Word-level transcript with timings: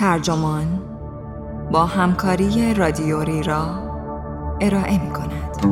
ترجمان 0.00 0.80
با 1.72 1.86
همکاری 1.86 2.74
رادیوری 2.74 3.42
را 3.42 3.64
ارائه 4.60 5.04
می 5.04 5.10
کند. 5.10 5.66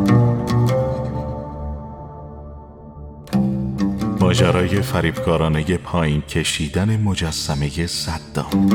ماجرای 4.21 4.83
فریبکارانه 4.83 5.77
پایین 5.77 6.21
کشیدن 6.21 7.01
مجسمه 7.01 7.87
صدام 7.87 8.69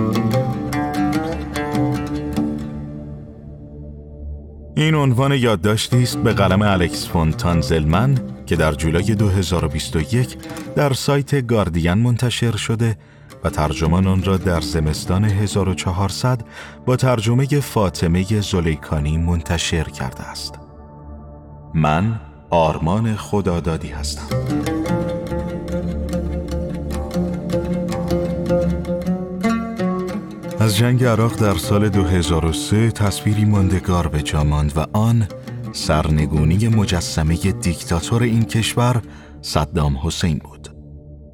این 4.76 4.96
عنوان 4.96 5.32
یادداشتی 5.32 6.04
است 6.04 6.18
به 6.18 6.34
قلم 6.34 6.62
الکس 6.62 7.08
فونتان 7.08 7.62
زلمن 7.62 8.18
که 8.46 8.56
در 8.56 8.74
جولای 8.74 9.16
2021 9.16 10.38
در 10.76 10.94
سایت 10.94 11.48
گاردین 11.48 11.94
منتشر 11.94 12.56
شده 12.56 12.98
و 13.44 13.50
ترجمان 13.50 14.08
آن 14.08 14.24
را 14.24 14.38
در 14.38 14.62
زمستان 14.62 15.26
1400 15.26 16.42
با 16.86 16.96
ترجمه 16.96 17.46
فاطمه 17.46 18.42
زلیکانی 18.42 19.18
منتشر 19.18 19.84
کرده 19.84 20.24
است. 20.24 20.60
من 21.74 22.20
آرمان 22.50 23.16
خدادادی 23.16 23.88
هستم. 23.88 24.28
از 30.60 30.78
جنگ 30.78 31.04
عراق 31.04 31.36
در 31.36 31.56
سال 31.56 31.90
2003 31.90 32.92
تصویری 32.92 33.46
ماندگار 33.46 34.08
به 34.08 34.22
جا 34.22 34.44
ماند 34.44 34.74
و 34.76 34.86
آن 34.94 35.28
سرنگونی 35.72 36.68
مجسمه 36.68 37.36
دیکتاتور 37.36 38.24
این 38.24 38.44
کشور 38.44 39.02
صدام 39.42 39.98
حسین 40.04 40.38
بود. 40.38 40.53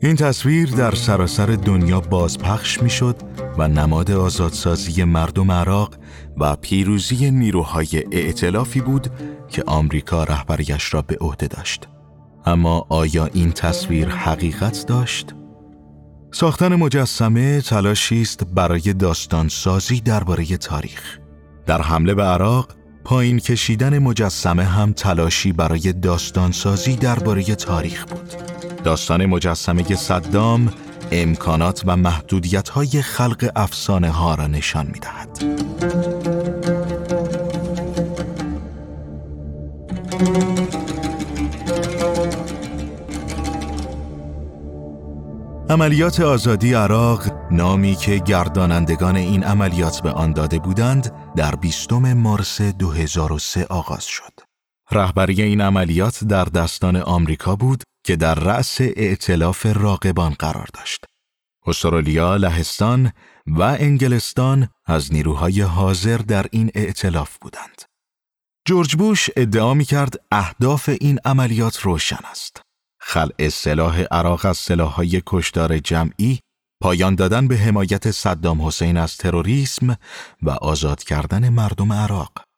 این 0.02 0.16
تصویر 0.16 0.70
در 0.70 0.96
سراسر 0.96 1.46
دنیا 1.46 2.00
بازپخش 2.00 2.82
می‌شد 2.84 3.16
و 3.58 3.68
نماد 3.68 4.12
آزادسازی 4.12 5.04
مردم 5.04 5.52
عراق 5.52 5.96
و 6.38 6.56
پیروزی 6.56 7.32
نیروهای 7.32 8.04
ائتلافی 8.12 8.82
بود 8.82 9.08
که 9.48 9.64
آمریکا 9.68 10.24
رهبریش 10.24 10.94
را 10.94 11.02
به 11.02 11.18
عهده 11.22 11.48
داشت. 11.48 11.88
اما 12.46 12.86
آیا 12.90 13.26
این 13.26 13.52
تصویر 13.52 14.10
حقیقت 14.10 14.86
داشت؟ 14.88 15.36
ساختن 16.32 16.76
مجسمه 16.76 17.62
تلاشی 17.62 18.22
است 18.22 18.44
برای 18.44 18.94
داستانسازی 18.94 20.02
درباره 20.02 20.46
تاریخ. 20.46 21.18
در 21.66 21.82
حمله 21.82 22.14
به 22.14 22.24
عراق 22.24 22.70
پایین 23.04 23.40
کشیدن 23.40 24.00
مجسمه 24.00 24.64
هم 24.64 24.94
تلاشی 24.94 25.52
برای 25.52 25.94
داستانسازی 25.94 26.96
درباره 26.96 27.44
تاریخ 27.44 28.06
بود. 28.06 28.59
داستان 28.90 29.26
مجسمه 29.26 29.96
صدام 29.96 30.74
امکانات 31.12 31.84
و 31.86 31.98
محدودیت 31.98 32.70
های 32.70 33.02
خلق 33.02 33.52
افسانه 33.56 34.10
ها 34.10 34.36
را 34.36 34.48
نشان 34.48 34.86
می 34.86 35.00
دهد. 35.00 35.44
عملیات 45.70 46.20
آزادی 46.20 46.74
عراق 46.74 47.22
نامی 47.52 47.96
که 47.96 48.18
گردانندگان 48.18 49.16
این 49.16 49.44
عملیات 49.44 50.02
به 50.02 50.12
آن 50.12 50.34
داده 50.34 50.60
بودند 50.60 51.14
در 51.36 51.56
20 51.56 51.94
مارس 51.94 52.62
2003 52.62 53.66
آغاز 53.66 54.06
شد. 54.06 54.34
رهبری 54.92 55.42
این 55.42 55.62
عملیات 55.62 56.24
در 56.24 56.46
دستان 56.46 56.96
آمریکا 56.96 57.56
بود 57.56 57.84
که 58.10 58.16
در 58.16 58.36
رأس 58.36 58.78
ائتلاف 58.82 59.66
راقبان 59.66 60.34
قرار 60.34 60.68
داشت. 60.74 61.06
استرالیا، 61.68 62.36
لهستان 62.36 63.12
و 63.48 63.62
انگلستان 63.62 64.70
از 64.86 65.14
نیروهای 65.14 65.62
حاضر 65.62 66.18
در 66.18 66.46
این 66.52 66.72
ائتلاف 66.76 67.38
بودند. 67.42 67.82
جورج 68.68 68.96
بوش 68.96 69.30
ادعا 69.38 69.74
می 69.74 69.86
کرد 69.86 70.14
اهداف 70.32 70.90
این 71.02 71.20
عملیات 71.26 71.80
روشن 71.80 72.20
است. 72.32 72.62
خلع 73.00 73.50
سلاح 73.50 74.02
عراق 74.02 74.46
از 74.46 74.58
سلاحهای 74.58 75.22
کشدار 75.26 75.80
جمعی، 75.80 76.40
پایان 76.82 77.16
دادن 77.16 77.48
به 77.48 77.58
حمایت 77.58 78.12
صدام 78.12 78.62
حسین 78.62 78.98
از 78.98 79.18
تروریسم 79.18 79.98
و 80.42 80.50
آزاد 80.50 81.04
کردن 81.04 81.50
مردم 81.50 81.94
عراق. 81.94 82.49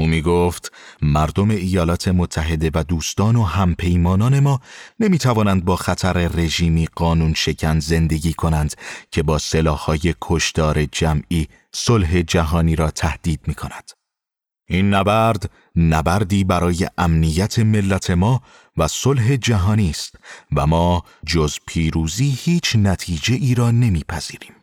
او 0.00 0.06
می 0.06 0.22
گفت 0.22 0.72
مردم 1.02 1.50
ایالات 1.50 2.08
متحده 2.08 2.70
و 2.74 2.84
دوستان 2.84 3.36
و 3.36 3.42
همپیمانان 3.42 4.40
ما 4.40 4.60
نمی 5.00 5.18
توانند 5.18 5.64
با 5.64 5.76
خطر 5.76 6.12
رژیمی 6.12 6.86
قانون 6.86 7.34
شکن 7.34 7.78
زندگی 7.78 8.32
کنند 8.32 8.74
که 9.10 9.22
با 9.22 9.38
سلاحهای 9.38 10.14
کشدار 10.20 10.84
جمعی 10.84 11.48
صلح 11.72 12.22
جهانی 12.22 12.76
را 12.76 12.90
تهدید 12.90 13.40
می 13.46 13.54
کند. 13.54 13.90
این 14.68 14.94
نبرد 14.94 15.50
نبردی 15.76 16.44
برای 16.44 16.88
امنیت 16.98 17.58
ملت 17.58 18.10
ما 18.10 18.42
و 18.76 18.88
صلح 18.88 19.36
جهانی 19.36 19.90
است 19.90 20.14
و 20.56 20.66
ما 20.66 21.04
جز 21.26 21.58
پیروزی 21.66 22.38
هیچ 22.40 22.76
نتیجه 22.76 23.34
ای 23.34 23.54
را 23.54 23.70
نمیپذیریم. 23.70 24.59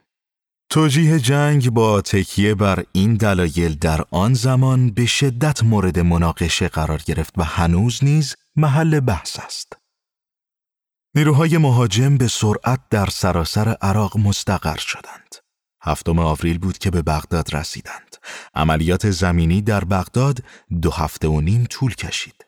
توجیه 0.69 1.19
جنگ 1.19 1.69
با 1.69 2.01
تکیه 2.01 2.55
بر 2.55 2.83
این 2.91 3.13
دلایل 3.13 3.75
در 3.75 4.05
آن 4.11 4.33
زمان 4.33 4.89
به 4.89 5.05
شدت 5.05 5.63
مورد 5.63 5.99
مناقشه 5.99 6.67
قرار 6.67 7.01
گرفت 7.05 7.33
و 7.37 7.43
هنوز 7.43 8.03
نیز 8.03 8.35
محل 8.55 8.99
بحث 8.99 9.39
است. 9.39 9.73
نیروهای 11.15 11.57
مهاجم 11.57 12.17
به 12.17 12.27
سرعت 12.27 12.79
در 12.89 13.05
سراسر 13.05 13.69
عراق 13.81 14.17
مستقر 14.17 14.77
شدند. 14.77 15.35
هفتم 15.81 16.19
آوریل 16.19 16.57
بود 16.57 16.77
که 16.77 16.91
به 16.91 17.01
بغداد 17.01 17.55
رسیدند. 17.55 18.15
عملیات 18.55 19.09
زمینی 19.09 19.61
در 19.61 19.83
بغداد 19.83 20.43
دو 20.81 20.91
هفته 20.91 21.27
و 21.27 21.41
نیم 21.41 21.65
طول 21.69 21.95
کشید. 21.95 22.45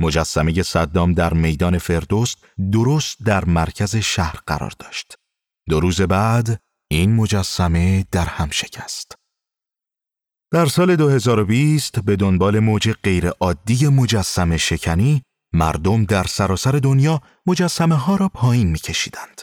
مجسمه 0.00 0.62
صدام 0.62 1.12
در 1.12 1.34
میدان 1.34 1.78
فردوست 1.78 2.38
درست 2.72 3.16
در 3.24 3.44
مرکز 3.44 3.96
شهر 3.96 4.38
قرار 4.46 4.72
داشت. 4.78 5.18
دو 5.68 5.80
روز 5.80 6.00
بعد 6.00 6.63
این 6.90 7.14
مجسمه 7.14 8.06
در 8.12 8.24
هم 8.26 8.50
شکست. 8.50 9.14
در 10.52 10.66
سال 10.66 10.96
2020 10.96 12.00
به 12.00 12.16
دنبال 12.16 12.58
موج 12.58 12.90
غیرعادی 12.90 13.88
مجسمه 13.88 14.56
شکنی 14.56 15.22
مردم 15.52 16.04
در 16.04 16.24
سراسر 16.24 16.72
دنیا 16.72 17.20
مجسمه 17.46 17.94
ها 17.94 18.16
را 18.16 18.28
پایین 18.28 18.70
میکشیدند. 18.70 19.40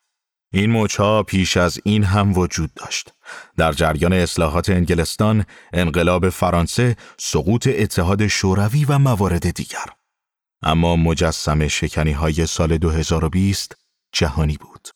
این 0.53 0.71
موچها 0.71 1.23
پیش 1.23 1.57
از 1.57 1.79
این 1.83 2.03
هم 2.03 2.37
وجود 2.37 2.73
داشت. 2.73 3.13
در 3.57 3.71
جریان 3.71 4.13
اصلاحات 4.13 4.69
انگلستان، 4.69 5.45
انقلاب 5.73 6.29
فرانسه، 6.29 6.95
سقوط 7.19 7.67
اتحاد 7.67 8.27
شوروی 8.27 8.85
و 8.85 8.97
موارد 8.99 9.49
دیگر. 9.49 9.85
اما 10.63 10.95
مجسم 10.95 11.67
شکنی 11.67 12.11
های 12.11 12.45
سال 12.45 12.77
2020 12.77 13.75
جهانی 14.13 14.57
بود. 14.57 14.87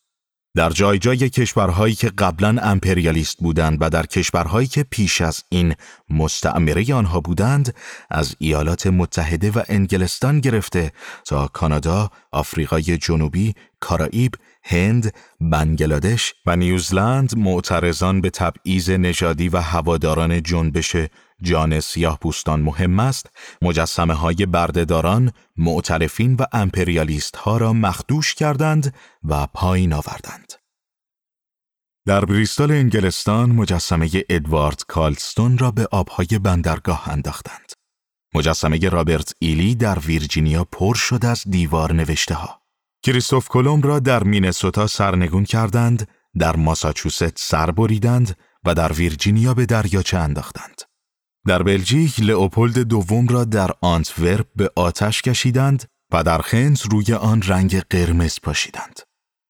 در 0.55 0.69
جای 0.69 0.99
جای 0.99 1.29
کشورهایی 1.29 1.95
که 1.95 2.09
قبلا 2.09 2.55
امپریالیست 2.61 3.37
بودند 3.37 3.77
و 3.81 3.89
در 3.89 4.05
کشورهایی 4.05 4.67
که 4.67 4.83
پیش 4.83 5.21
از 5.21 5.43
این 5.49 5.75
مستعمره 6.09 6.93
آنها 6.93 7.19
بودند 7.19 7.75
از 8.09 8.35
ایالات 8.39 8.87
متحده 8.87 9.51
و 9.51 9.63
انگلستان 9.67 10.39
گرفته 10.39 10.91
تا 11.25 11.47
کانادا، 11.47 12.09
آفریقای 12.31 12.97
جنوبی، 12.97 13.53
کارائیب، 13.79 14.35
هند، 14.63 15.13
بنگلادش 15.41 16.33
و 16.45 16.55
نیوزلند 16.55 17.37
معترضان 17.37 18.21
به 18.21 18.29
تبعیض 18.29 18.89
نژادی 18.89 19.49
و 19.49 19.57
هواداران 19.57 20.43
جنبش 20.43 20.95
جان 21.41 21.79
سیاه 21.79 22.17
پوستان 22.17 22.61
مهم 22.61 22.99
است، 22.99 23.29
مجسمه 23.61 24.13
های 24.13 24.45
بردهداران، 24.45 25.31
معترفین 25.57 26.35
و 26.35 26.45
امپریالیست 26.51 27.35
ها 27.35 27.57
را 27.57 27.73
مخدوش 27.73 28.33
کردند 28.33 28.93
و 29.23 29.47
پایین 29.47 29.93
آوردند. 29.93 30.53
در 32.07 32.25
بریستال 32.25 32.71
انگلستان 32.71 33.51
مجسمه 33.51 34.09
ادوارد 34.29 34.83
کالستون 34.87 35.57
را 35.57 35.71
به 35.71 35.87
آبهای 35.91 36.39
بندرگاه 36.43 37.09
انداختند. 37.09 37.71
مجسمه 38.35 38.89
رابرت 38.89 39.33
ایلی 39.39 39.75
در 39.75 39.99
ویرجینیا 39.99 40.63
پر 40.63 40.93
شد 40.93 41.25
از 41.25 41.43
دیوار 41.49 41.93
نوشته 41.93 42.35
ها. 42.35 42.61
کریستوف 43.03 43.47
کلم 43.47 43.81
را 43.81 43.99
در 43.99 44.23
مینسوتا 44.23 44.87
سرنگون 44.87 45.43
کردند، 45.43 46.07
در 46.39 46.55
ماساچوست 46.55 47.39
سر 47.39 47.71
بریدند 47.71 48.37
و 48.65 48.75
در 48.75 48.93
ویرجینیا 48.93 49.53
به 49.53 49.65
دریاچه 49.65 50.17
انداختند. 50.17 50.81
در 51.47 51.63
بلژیک 51.63 52.19
لئوپولد 52.19 52.79
دوم 52.79 53.27
را 53.27 53.43
در 53.43 53.71
آنتورپ 53.81 54.47
به 54.55 54.71
آتش 54.75 55.21
کشیدند 55.21 55.83
و 56.11 56.23
در 56.23 56.41
خنت 56.41 56.85
روی 56.91 57.13
آن 57.13 57.41
رنگ 57.41 57.79
قرمز 57.79 58.39
پاشیدند. 58.43 58.99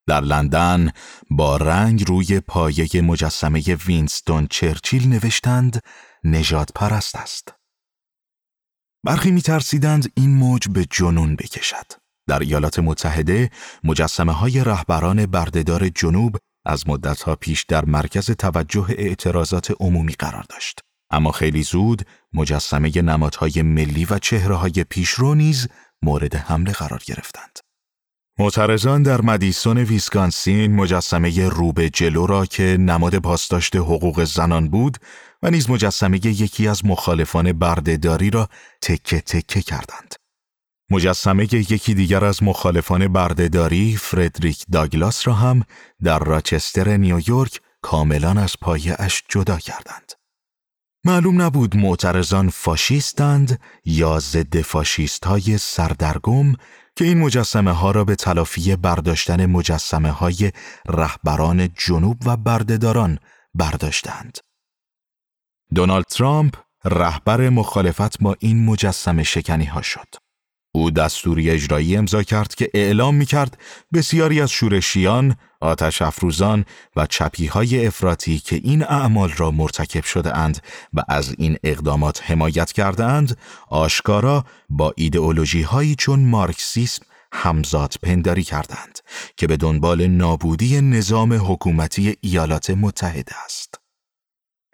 در 0.07 0.21
لندن 0.21 0.91
با 1.29 1.57
رنگ 1.57 2.03
روی 2.07 2.39
پایه 2.39 3.01
مجسمه 3.01 3.61
وینستون 3.75 4.47
چرچیل 4.47 5.07
نوشتند 5.09 5.81
نژاد 6.23 6.69
پرست 6.75 7.15
است. 7.15 7.53
برخی 9.05 9.31
می 9.31 9.41
ترسیدند 9.41 10.11
این 10.15 10.35
موج 10.35 10.67
به 10.67 10.85
جنون 10.91 11.35
بکشد. 11.35 11.85
در 12.27 12.39
ایالات 12.39 12.79
متحده 12.79 13.51
مجسمه 13.83 14.33
های 14.33 14.63
رهبران 14.63 15.25
بردهدار 15.25 15.89
جنوب 15.89 16.37
از 16.65 16.89
مدتها 16.89 17.35
پیش 17.35 17.63
در 17.63 17.85
مرکز 17.85 18.31
توجه 18.31 18.85
اعتراضات 18.89 19.73
عمومی 19.79 20.13
قرار 20.13 20.45
داشت. 20.49 20.84
اما 21.09 21.31
خیلی 21.31 21.63
زود 21.63 22.01
مجسمه 22.33 23.01
نمادهای 23.01 23.61
ملی 23.61 24.05
و 24.05 24.19
چهرههای 24.19 24.85
پیشرو 24.89 25.35
نیز 25.35 25.67
مورد 26.01 26.35
حمله 26.35 26.71
قرار 26.71 27.01
گرفتند. 27.05 27.59
معترضان 28.39 29.03
در 29.03 29.21
مدیسون 29.21 29.77
ویسکانسین 29.77 30.75
مجسمه 30.75 31.49
روبه 31.49 31.89
جلو 31.89 32.25
را 32.25 32.45
که 32.45 32.77
نماد 32.79 33.15
پاسداشت 33.17 33.75
حقوق 33.75 34.23
زنان 34.23 34.69
بود 34.69 34.97
و 35.43 35.51
نیز 35.51 35.69
مجسمه 35.69 36.17
یکی 36.25 36.67
از 36.67 36.85
مخالفان 36.85 37.53
بردهداری 37.53 38.29
را 38.29 38.49
تکه 38.81 39.21
تکه 39.21 39.61
کردند. 39.61 40.15
مجسمه 40.91 41.43
یکی 41.53 41.93
دیگر 41.93 42.25
از 42.25 42.43
مخالفان 42.43 43.07
بردهداری 43.07 43.97
فردریک 43.97 44.65
داگلاس 44.71 45.27
را 45.27 45.33
هم 45.33 45.63
در 46.03 46.19
راچستر 46.19 46.97
نیویورک 46.97 47.61
کاملا 47.81 48.31
از 48.31 48.53
پایه 48.61 48.95
اش 48.99 49.23
جدا 49.29 49.57
کردند. 49.57 50.11
معلوم 51.05 51.41
نبود 51.41 51.75
معترضان 51.75 52.49
فاشیستند 52.49 53.59
یا 53.85 54.19
ضد 54.19 54.61
فاشیست 54.61 55.25
های 55.25 55.57
سردرگم 55.57 56.53
که 56.95 57.05
این 57.05 57.17
مجسمه 57.17 57.71
ها 57.71 57.91
را 57.91 58.03
به 58.03 58.15
تلافی 58.15 58.75
برداشتن 58.75 59.45
مجسمه 59.45 60.11
های 60.11 60.51
رهبران 60.87 61.69
جنوب 61.77 62.17
و 62.25 62.37
بردهداران 62.37 63.19
برداشتند. 63.55 64.37
دونالد 65.75 66.05
ترامپ 66.05 66.55
رهبر 66.85 67.49
مخالفت 67.49 68.19
با 68.21 68.35
این 68.39 68.65
مجسمه 68.65 69.23
شکنی 69.23 69.65
ها 69.65 69.81
شد. 69.81 70.24
او 70.75 70.91
دستوری 70.91 71.49
اجرایی 71.49 71.97
امضا 71.97 72.23
کرد 72.23 72.55
که 72.55 72.69
اعلام 72.73 73.15
می 73.15 73.25
کرد 73.25 73.57
بسیاری 73.93 74.41
از 74.41 74.51
شورشیان، 74.51 75.35
آتش 75.61 76.01
افروزان 76.01 76.65
و 76.95 77.07
چپی 77.07 77.45
های 77.45 77.87
افراطی 77.87 78.39
که 78.39 78.55
این 78.63 78.83
اعمال 78.83 79.31
را 79.37 79.51
مرتکب 79.51 80.03
شده 80.03 80.37
اند 80.37 80.59
و 80.93 81.01
از 81.07 81.35
این 81.37 81.57
اقدامات 81.63 82.21
حمایت 82.31 82.71
کرده 82.71 83.03
اند، 83.03 83.37
آشکارا 83.69 84.45
با 84.69 84.93
ایدئولوژی 84.97 85.61
هایی 85.61 85.95
چون 85.95 86.19
مارکسیسم 86.19 87.05
همزاد 87.33 87.93
پنداری 88.03 88.43
کردند 88.43 88.99
که 89.37 89.47
به 89.47 89.57
دنبال 89.57 90.07
نابودی 90.07 90.81
نظام 90.81 91.33
حکومتی 91.33 92.15
ایالات 92.21 92.69
متحده 92.69 93.35
است. 93.45 93.79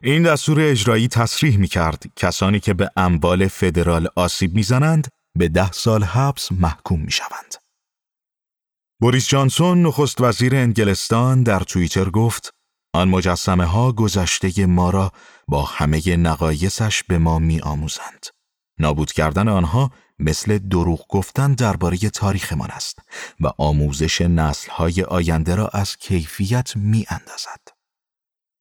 این 0.04 0.24
دستور 0.24 0.62
اجرایی 0.62 1.08
تصریح 1.08 1.58
می 1.58 1.68
کرد 1.68 2.04
کسانی 2.16 2.60
که 2.60 2.74
به 2.74 2.90
اموال 2.96 3.48
فدرال 3.48 4.08
آسیب 4.16 4.56
می‌زنند 4.56 5.08
به 5.38 5.48
ده 5.48 5.72
سال 5.72 6.04
حبس 6.04 6.52
محکوم 6.52 7.02
می 7.02 7.12
شوند. 7.12 7.56
بوریس 9.02 9.28
جانسون 9.28 9.82
نخست 9.82 10.22
وزیر 10.22 10.56
انگلستان 10.56 11.44
در 11.44 11.60
توییتر 11.60 12.10
گفت 12.10 12.54
آن 12.94 13.10
مجسمه 13.10 13.66
ها 13.66 13.92
گذشته 13.92 14.66
ما 14.66 14.90
را 14.90 15.12
با 15.48 15.64
همه 15.64 16.18
نقایصش 16.18 17.04
به 17.04 17.18
ما 17.18 17.40
می 17.40 17.60
آموزند. 17.60 18.26
نابود 18.80 19.12
کردن 19.12 19.48
آنها 19.48 19.92
مثل 20.20 20.58
دروغ 20.58 21.06
گفتن 21.10 21.54
درباره 21.54 21.98
تاریخمان 21.98 22.72
است 22.72 23.00
و 23.40 23.48
آموزش 23.58 24.22
های 24.70 25.04
آینده 25.04 25.56
را 25.56 25.68
از 25.68 25.98
کیفیت 25.98 26.76
می 26.76 27.06
اندازد. 27.10 27.62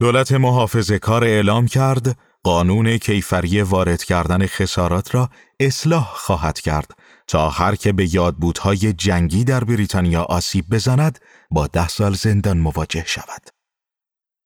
دولت 0.01 0.33
محافظه 0.33 0.99
کار 0.99 1.25
اعلام 1.25 1.67
کرد 1.67 2.19
قانون 2.43 2.99
کیفری 2.99 3.63
وارد 3.63 4.05
کردن 4.05 4.47
خسارات 4.47 5.15
را 5.15 5.31
اصلاح 5.61 6.11
خواهد 6.15 6.61
کرد 6.61 6.91
تا 7.27 7.51
هر 7.51 7.75
که 7.77 7.93
به 7.93 8.15
یادبودهای 8.15 8.93
جنگی 8.93 9.45
در 9.45 9.65
بریتانیا 9.65 10.23
آسیب 10.23 10.69
بزند 10.71 11.19
با 11.51 11.67
ده 11.67 11.89
سال 11.89 12.15
زندان 12.15 12.59
مواجه 12.59 13.05
شود. 13.07 13.49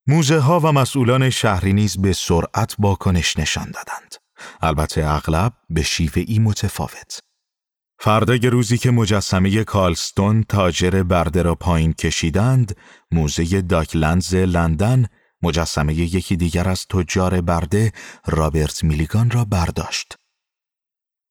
موزه 0.07 0.39
ها 0.39 0.61
و 0.61 0.73
مسئولان 0.73 1.31
شهری 1.31 1.73
نیز 1.73 2.03
به 2.03 2.13
سرعت 2.13 2.75
کنش 3.01 3.39
نشان 3.39 3.71
دادند. 3.71 4.15
البته 4.61 5.07
اغلب 5.07 5.53
به 5.71 5.83
شیوه 5.83 6.41
متفاوت. 6.41 7.21
فردای 7.99 8.39
روزی 8.39 8.79
که 8.79 8.91
مجسمه 8.91 9.65
کالستون 9.65 10.45
تاجر 10.49 11.03
برده 11.03 11.43
را 11.43 11.55
پایین 11.55 11.93
کشیدند، 11.93 12.77
موزه 13.11 13.61
داکلندز 13.61 14.35
لندن 14.35 15.07
مجسمه 15.45 15.95
یکی 15.95 16.37
دیگر 16.37 16.69
از 16.69 16.87
تجار 16.87 17.41
برده 17.41 17.93
رابرت 18.27 18.85
میلیگان 18.85 19.31
را 19.31 19.45
برداشت. 19.45 20.17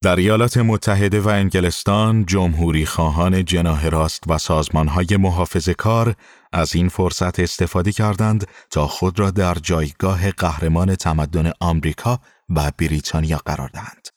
در 0.04 0.16
ایالات 0.16 0.58
متحده 0.58 1.22
و 1.22 1.28
انگلستان 1.28 2.26
جمهوری 2.26 2.86
خواهان 2.86 3.46
جناه 3.46 3.90
راست 3.90 4.24
و 4.28 4.38
سازمانهای 4.38 5.18
محافظ 5.18 5.70
کار 5.70 6.16
از 6.54 6.76
این 6.76 6.90
فرصت 6.90 7.40
استفاده 7.40 7.92
کردند 7.92 8.48
تا 8.70 8.88
خود 8.88 9.20
را 9.20 9.32
در 9.32 9.54
جایگاه 9.54 10.32
قهرمان 10.32 10.96
تمدن 10.96 11.52
آمریکا 11.60 12.20
و 12.50 12.72
بریتانیا 12.78 13.42
قرار 13.46 13.70
دهند. 13.74 14.08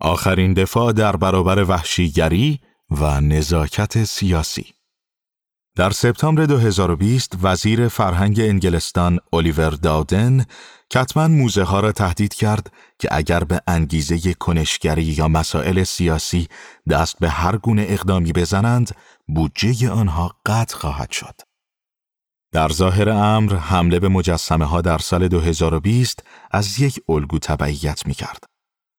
آخرین 0.00 0.54
دفاع 0.54 0.92
در 0.92 1.16
برابر 1.16 1.64
وحشیگری 1.64 2.60
و 2.90 3.20
نزاکت 3.20 4.04
سیاسی 4.04 4.73
در 5.76 5.90
سپتامبر 5.90 6.44
2020 6.44 7.32
وزیر 7.42 7.88
فرهنگ 7.88 8.40
انگلستان 8.40 9.18
الیور 9.32 9.70
داودن 9.70 10.44
کتمن 10.90 11.30
موزه 11.30 11.62
ها 11.62 11.80
را 11.80 11.92
تهدید 11.92 12.34
کرد 12.34 12.72
که 12.98 13.08
اگر 13.10 13.44
به 13.44 13.60
انگیزه 13.66 14.34
کنشگری 14.34 15.02
یا 15.02 15.28
مسائل 15.28 15.84
سیاسی 15.84 16.48
دست 16.90 17.18
به 17.18 17.30
هر 17.30 17.56
گونه 17.56 17.86
اقدامی 17.88 18.32
بزنند 18.32 18.96
بودجه 19.28 19.90
آنها 19.90 20.34
قطع 20.46 20.76
خواهد 20.76 21.10
شد. 21.10 21.40
در 22.52 22.68
ظاهر 22.68 23.08
امر 23.08 23.56
حمله 23.56 24.00
به 24.00 24.08
مجسمه 24.08 24.64
ها 24.64 24.80
در 24.80 24.98
سال 24.98 25.28
2020 25.28 26.22
از 26.50 26.80
یک 26.80 27.00
الگو 27.08 27.38
تبعیت 27.38 28.06
می 28.06 28.14
کرد. 28.14 28.44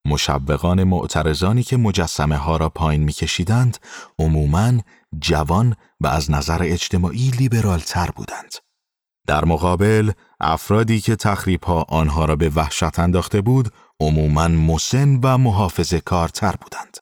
مشبقان 0.07 0.83
معترضانی 0.83 1.63
که 1.63 1.77
مجسمه 1.77 2.37
ها 2.37 2.57
را 2.57 2.69
پایین 2.69 3.03
می 3.03 3.13
کشیدند 3.13 3.77
عموماً 4.19 4.71
جوان 5.19 5.75
و 6.01 6.07
از 6.07 6.31
نظر 6.31 6.59
اجتماعی 6.61 7.29
لیبرال 7.29 7.79
تر 7.79 8.09
بودند. 8.15 8.55
در 9.27 9.45
مقابل 9.45 10.11
افرادی 10.39 11.01
که 11.01 11.15
تخریب 11.15 11.63
ها 11.63 11.81
آنها 11.81 12.25
را 12.25 12.35
به 12.35 12.49
وحشت 12.49 12.99
انداخته 12.99 13.41
بود 13.41 13.73
عموماً 13.99 14.47
مسن 14.47 15.19
و 15.23 15.37
محافظ 15.37 15.93
کارتر 15.93 16.55
بودند. 16.61 16.97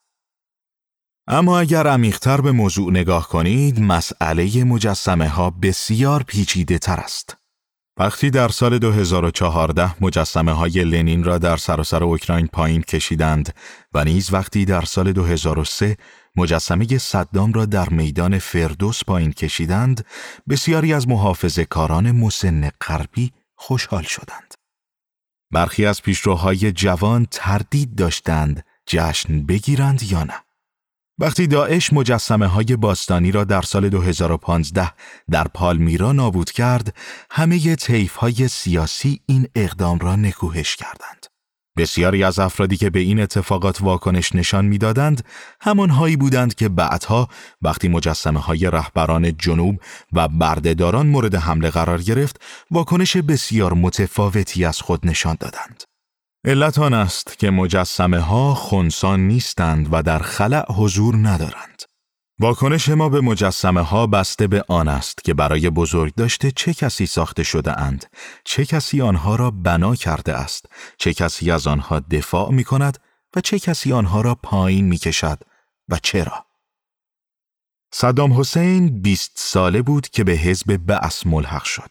اما 1.26 1.58
اگر 1.58 1.86
عمیقتر 1.86 2.40
به 2.40 2.52
موضوع 2.52 2.90
نگاه 2.90 3.28
کنید 3.28 3.80
مسئله 3.80 4.64
مجسمه 4.64 5.28
ها 5.28 5.50
بسیار 5.50 6.22
پیچیده 6.22 6.78
تر 6.78 7.00
است. 7.00 7.36
وقتی 7.98 8.30
در 8.30 8.48
سال 8.48 8.78
2014 8.78 10.04
مجسمه 10.04 10.52
های 10.52 10.84
لنین 10.84 11.24
را 11.24 11.38
در 11.38 11.56
سراسر 11.56 12.04
اوکراین 12.04 12.46
پایین 12.46 12.82
کشیدند 12.82 13.54
و 13.92 14.04
نیز 14.04 14.32
وقتی 14.32 14.64
در 14.64 14.84
سال 14.84 15.12
2003 15.12 15.96
مجسمه 16.36 16.98
صدام 16.98 17.52
را 17.52 17.66
در 17.66 17.88
میدان 17.88 18.38
فردوس 18.38 19.04
پایین 19.04 19.32
کشیدند، 19.32 20.06
بسیاری 20.48 20.92
از 20.92 21.08
محافظ 21.08 21.58
کاران 21.58 22.10
مسن 22.12 22.70
غربی 22.80 23.32
خوشحال 23.56 24.02
شدند. 24.02 24.54
برخی 25.50 25.86
از 25.86 26.02
پیشروهای 26.02 26.72
جوان 26.72 27.26
تردید 27.30 27.94
داشتند 27.94 28.64
جشن 28.86 29.42
بگیرند 29.46 30.02
یا 30.02 30.24
نه. 30.24 30.34
وقتی 31.18 31.46
داعش 31.46 31.92
مجسمه 31.92 32.46
های 32.46 32.76
باستانی 32.76 33.32
را 33.32 33.44
در 33.44 33.62
سال 33.62 33.88
2015 33.88 34.92
در 35.30 35.48
پالمیرا 35.48 36.12
نابود 36.12 36.50
کرد، 36.50 36.96
همه 37.30 37.76
طیف 37.76 38.16
های 38.16 38.48
سیاسی 38.48 39.20
این 39.26 39.48
اقدام 39.54 39.98
را 39.98 40.16
نکوهش 40.16 40.76
کردند. 40.76 41.23
بسیاری 41.76 42.24
از 42.24 42.38
افرادی 42.38 42.76
که 42.76 42.90
به 42.90 43.00
این 43.00 43.20
اتفاقات 43.20 43.82
واکنش 43.82 44.34
نشان 44.34 44.64
می‌دادند 44.64 45.24
همانهایی 45.60 46.16
بودند 46.16 46.54
که 46.54 46.68
بعدها 46.68 47.28
وقتی 47.62 47.88
مجسمه 47.88 48.40
های 48.40 48.70
رهبران 48.70 49.36
جنوب 49.36 49.80
و 50.12 50.28
بردهداران 50.28 51.06
مورد 51.06 51.34
حمله 51.34 51.70
قرار 51.70 52.02
گرفت 52.02 52.40
واکنش 52.70 53.16
بسیار 53.16 53.72
متفاوتی 53.72 54.64
از 54.64 54.80
خود 54.80 55.06
نشان 55.06 55.36
دادند. 55.40 55.84
علت 56.46 56.78
آن 56.78 56.94
است 56.94 57.38
که 57.38 57.50
مجسمه 57.50 58.20
ها 58.20 58.54
خونسان 58.54 59.20
نیستند 59.20 59.88
و 59.92 60.02
در 60.02 60.18
خلع 60.18 60.72
حضور 60.72 61.16
ندارند. 61.16 61.82
واکنش 62.38 62.88
ما 62.88 63.08
به 63.08 63.20
مجسمه 63.20 63.80
ها 63.80 64.06
بسته 64.06 64.46
به 64.46 64.64
آن 64.68 64.88
است 64.88 65.24
که 65.24 65.34
برای 65.34 65.70
بزرگ 65.70 66.14
داشته 66.14 66.50
چه 66.50 66.74
کسی 66.74 67.06
ساخته 67.06 67.42
شده 67.42 67.80
اند، 67.80 68.06
چه 68.44 68.64
کسی 68.64 69.00
آنها 69.00 69.36
را 69.36 69.50
بنا 69.50 69.94
کرده 69.94 70.34
است، 70.34 70.66
چه 70.98 71.14
کسی 71.14 71.50
از 71.50 71.66
آنها 71.66 72.00
دفاع 72.00 72.50
می 72.50 72.64
کند 72.64 72.98
و 73.36 73.40
چه 73.40 73.58
کسی 73.58 73.92
آنها 73.92 74.20
را 74.20 74.34
پایین 74.34 74.84
می 74.84 74.98
کشد 74.98 75.38
و 75.88 75.98
چرا. 76.02 76.46
صدام 77.92 78.40
حسین 78.40 79.02
20 79.02 79.32
ساله 79.34 79.82
بود 79.82 80.08
که 80.08 80.24
به 80.24 80.32
حزب 80.32 80.76
بعث 80.76 81.26
ملحق 81.26 81.64
شد. 81.64 81.90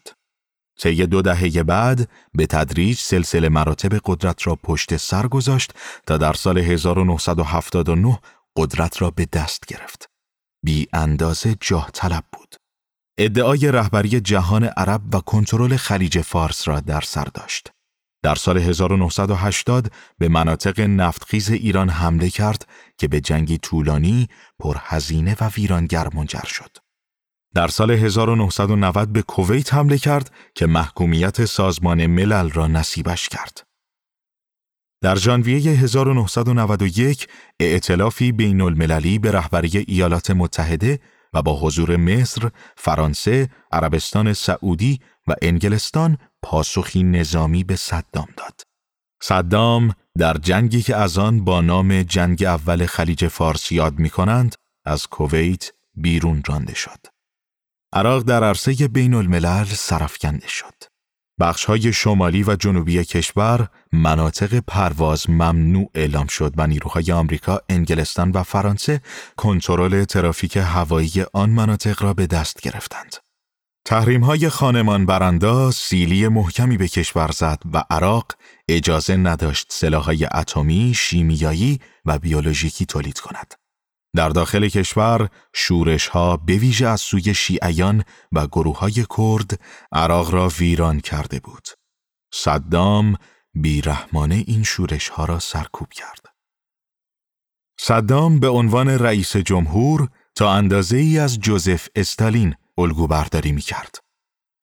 طی 0.80 1.06
دو 1.06 1.22
دهه 1.22 1.62
بعد 1.62 2.08
به 2.34 2.46
تدریج 2.46 2.98
سلسله 2.98 3.48
مراتب 3.48 4.00
قدرت 4.04 4.46
را 4.46 4.56
پشت 4.56 4.96
سر 4.96 5.26
گذاشت 5.26 5.72
تا 6.06 6.16
در 6.18 6.32
سال 6.32 6.58
1979 6.58 8.18
قدرت 8.56 9.02
را 9.02 9.10
به 9.10 9.26
دست 9.32 9.66
گرفت. 9.66 10.13
بی 10.64 10.88
اندازه 10.92 11.56
جاه 11.60 11.90
طلب 11.90 12.24
بود. 12.32 12.56
ادعای 13.18 13.72
رهبری 13.72 14.20
جهان 14.20 14.64
عرب 14.64 15.14
و 15.14 15.20
کنترل 15.20 15.76
خلیج 15.76 16.20
فارس 16.20 16.68
را 16.68 16.80
در 16.80 17.00
سر 17.00 17.24
داشت. 17.24 17.70
در 18.22 18.34
سال 18.34 18.58
1980 18.58 19.92
به 20.18 20.28
مناطق 20.28 20.80
نفتخیز 20.80 21.50
ایران 21.50 21.88
حمله 21.88 22.30
کرد 22.30 22.68
که 22.98 23.08
به 23.08 23.20
جنگی 23.20 23.58
طولانی، 23.58 24.28
پرهزینه 24.58 25.36
و 25.40 25.48
ویرانگر 25.48 26.08
منجر 26.14 26.44
شد. 26.44 26.76
در 27.54 27.68
سال 27.68 27.90
1990 27.90 29.12
به 29.12 29.22
کویت 29.22 29.74
حمله 29.74 29.98
کرد 29.98 30.30
که 30.54 30.66
محکومیت 30.66 31.44
سازمان 31.44 32.06
ملل 32.06 32.50
را 32.50 32.66
نصیبش 32.66 33.28
کرد. 33.28 33.63
در 35.04 35.16
ژانویه 35.16 35.70
1991 35.70 37.28
ائتلافی 37.60 38.32
بین 38.32 38.60
المللی 38.60 39.18
به 39.18 39.30
رهبری 39.30 39.78
ایالات 39.78 40.30
متحده 40.30 41.00
و 41.32 41.42
با 41.42 41.60
حضور 41.60 41.96
مصر، 41.96 42.50
فرانسه، 42.76 43.48
عربستان 43.72 44.32
سعودی 44.32 45.00
و 45.26 45.34
انگلستان 45.42 46.18
پاسخی 46.42 47.02
نظامی 47.02 47.64
به 47.64 47.76
صدام 47.76 48.28
داد. 48.36 48.60
صدام 49.22 49.94
در 50.18 50.34
جنگی 50.34 50.82
که 50.82 50.96
از 50.96 51.18
آن 51.18 51.44
با 51.44 51.60
نام 51.60 52.02
جنگ 52.02 52.44
اول 52.44 52.86
خلیج 52.86 53.28
فارس 53.28 53.72
یاد 53.72 53.98
می 53.98 54.10
کنند، 54.10 54.54
از 54.84 55.06
کویت 55.06 55.70
بیرون 55.94 56.42
رانده 56.46 56.74
شد. 56.74 57.06
عراق 57.92 58.22
در 58.22 58.44
عرصه 58.44 58.88
بین 58.88 59.14
الملل 59.14 59.64
سرفکنده 59.64 60.48
شد. 60.48 60.93
بخش 61.40 61.64
های 61.64 61.92
شمالی 61.92 62.42
و 62.42 62.56
جنوبی 62.56 63.04
کشور 63.04 63.68
مناطق 63.92 64.58
پرواز 64.58 65.30
ممنوع 65.30 65.90
اعلام 65.94 66.26
شد 66.26 66.52
و 66.56 66.66
نیروهای 66.66 67.12
آمریکا، 67.12 67.60
انگلستان 67.68 68.30
و 68.30 68.42
فرانسه 68.42 69.00
کنترل 69.36 70.04
ترافیک 70.04 70.56
هوایی 70.56 71.24
آن 71.32 71.50
مناطق 71.50 72.02
را 72.02 72.14
به 72.14 72.26
دست 72.26 72.60
گرفتند. 72.60 73.16
تحریم 73.86 74.24
های 74.24 74.48
خانمان 74.48 75.06
برانداز 75.06 75.74
سیلی 75.74 76.28
محکمی 76.28 76.76
به 76.76 76.88
کشور 76.88 77.30
زد 77.30 77.62
و 77.72 77.84
عراق 77.90 78.32
اجازه 78.68 79.16
نداشت 79.16 79.66
سلاحهای 79.70 80.24
اتمی، 80.34 80.94
شیمیایی 80.96 81.80
و 82.04 82.18
بیولوژیکی 82.18 82.86
تولید 82.86 83.20
کند. 83.20 83.54
در 84.14 84.28
داخل 84.28 84.68
کشور 84.68 85.28
شورش 85.54 86.08
ها 86.08 86.36
به 86.36 86.56
ویژه 86.56 86.86
از 86.86 87.00
سوی 87.00 87.34
شیعیان 87.34 88.04
و 88.32 88.46
گروه 88.46 88.78
های 88.78 89.06
کرد 89.18 89.60
عراق 89.92 90.34
را 90.34 90.48
ویران 90.48 91.00
کرده 91.00 91.40
بود. 91.40 91.68
صدام 92.32 93.16
بیرحمانه 93.54 94.44
این 94.46 94.62
شورش 94.62 95.08
ها 95.08 95.24
را 95.24 95.38
سرکوب 95.38 95.88
کرد. 95.92 96.26
صدام 97.80 98.40
به 98.40 98.48
عنوان 98.48 98.88
رئیس 98.88 99.36
جمهور 99.36 100.08
تا 100.34 100.52
اندازه 100.52 100.96
ای 100.96 101.18
از 101.18 101.38
جوزف 101.38 101.88
استالین 101.94 102.54
الگو 102.78 103.06
برداری 103.06 103.52
می 103.52 103.60
کرد. 103.60 103.98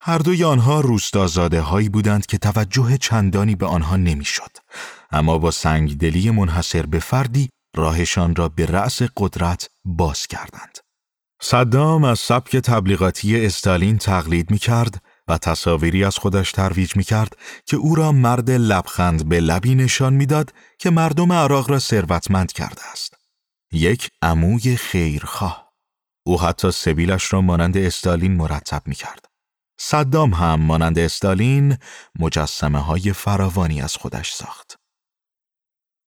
هر 0.00 0.18
دوی 0.18 0.44
آنها 0.44 0.80
روستازاده 0.80 1.60
هایی 1.60 1.88
بودند 1.88 2.26
که 2.26 2.38
توجه 2.38 2.96
چندانی 2.96 3.54
به 3.54 3.66
آنها 3.66 3.96
نمی‌شد. 3.96 4.56
اما 5.10 5.38
با 5.38 5.50
سنگدلی 5.50 6.30
منحصر 6.30 6.86
به 6.86 6.98
فردی 6.98 7.48
راهشان 7.76 8.36
را 8.36 8.48
به 8.48 8.66
رأس 8.66 9.02
قدرت 9.16 9.70
باز 9.84 10.26
کردند. 10.26 10.78
صدام 11.42 12.04
از 12.04 12.18
سبک 12.18 12.56
تبلیغاتی 12.56 13.46
استالین 13.46 13.98
تقلید 13.98 14.50
می 14.50 14.58
کرد 14.58 15.02
و 15.28 15.38
تصاویری 15.38 16.04
از 16.04 16.16
خودش 16.16 16.52
ترویج 16.52 16.96
می 16.96 17.04
کرد 17.04 17.36
که 17.66 17.76
او 17.76 17.94
را 17.94 18.12
مرد 18.12 18.50
لبخند 18.50 19.28
به 19.28 19.40
لبی 19.40 19.74
نشان 19.74 20.14
می‌داد 20.14 20.52
که 20.78 20.90
مردم 20.90 21.32
عراق 21.32 21.70
را 21.70 21.78
ثروتمند 21.78 22.52
کرده 22.52 22.82
است. 22.92 23.14
یک 23.72 24.10
عموی 24.22 24.76
خیرخواه. 24.76 25.72
او 26.26 26.40
حتی 26.40 26.70
سبیلش 26.70 27.32
را 27.32 27.40
مانند 27.40 27.76
استالین 27.76 28.36
مرتب 28.36 28.82
می 28.86 28.94
کرد. 28.94 29.26
صدام 29.80 30.34
هم 30.34 30.60
مانند 30.60 30.98
استالین 30.98 31.78
مجسمه 32.18 32.78
های 32.78 33.12
فراوانی 33.12 33.82
از 33.82 33.96
خودش 33.96 34.32
ساخت. 34.32 34.76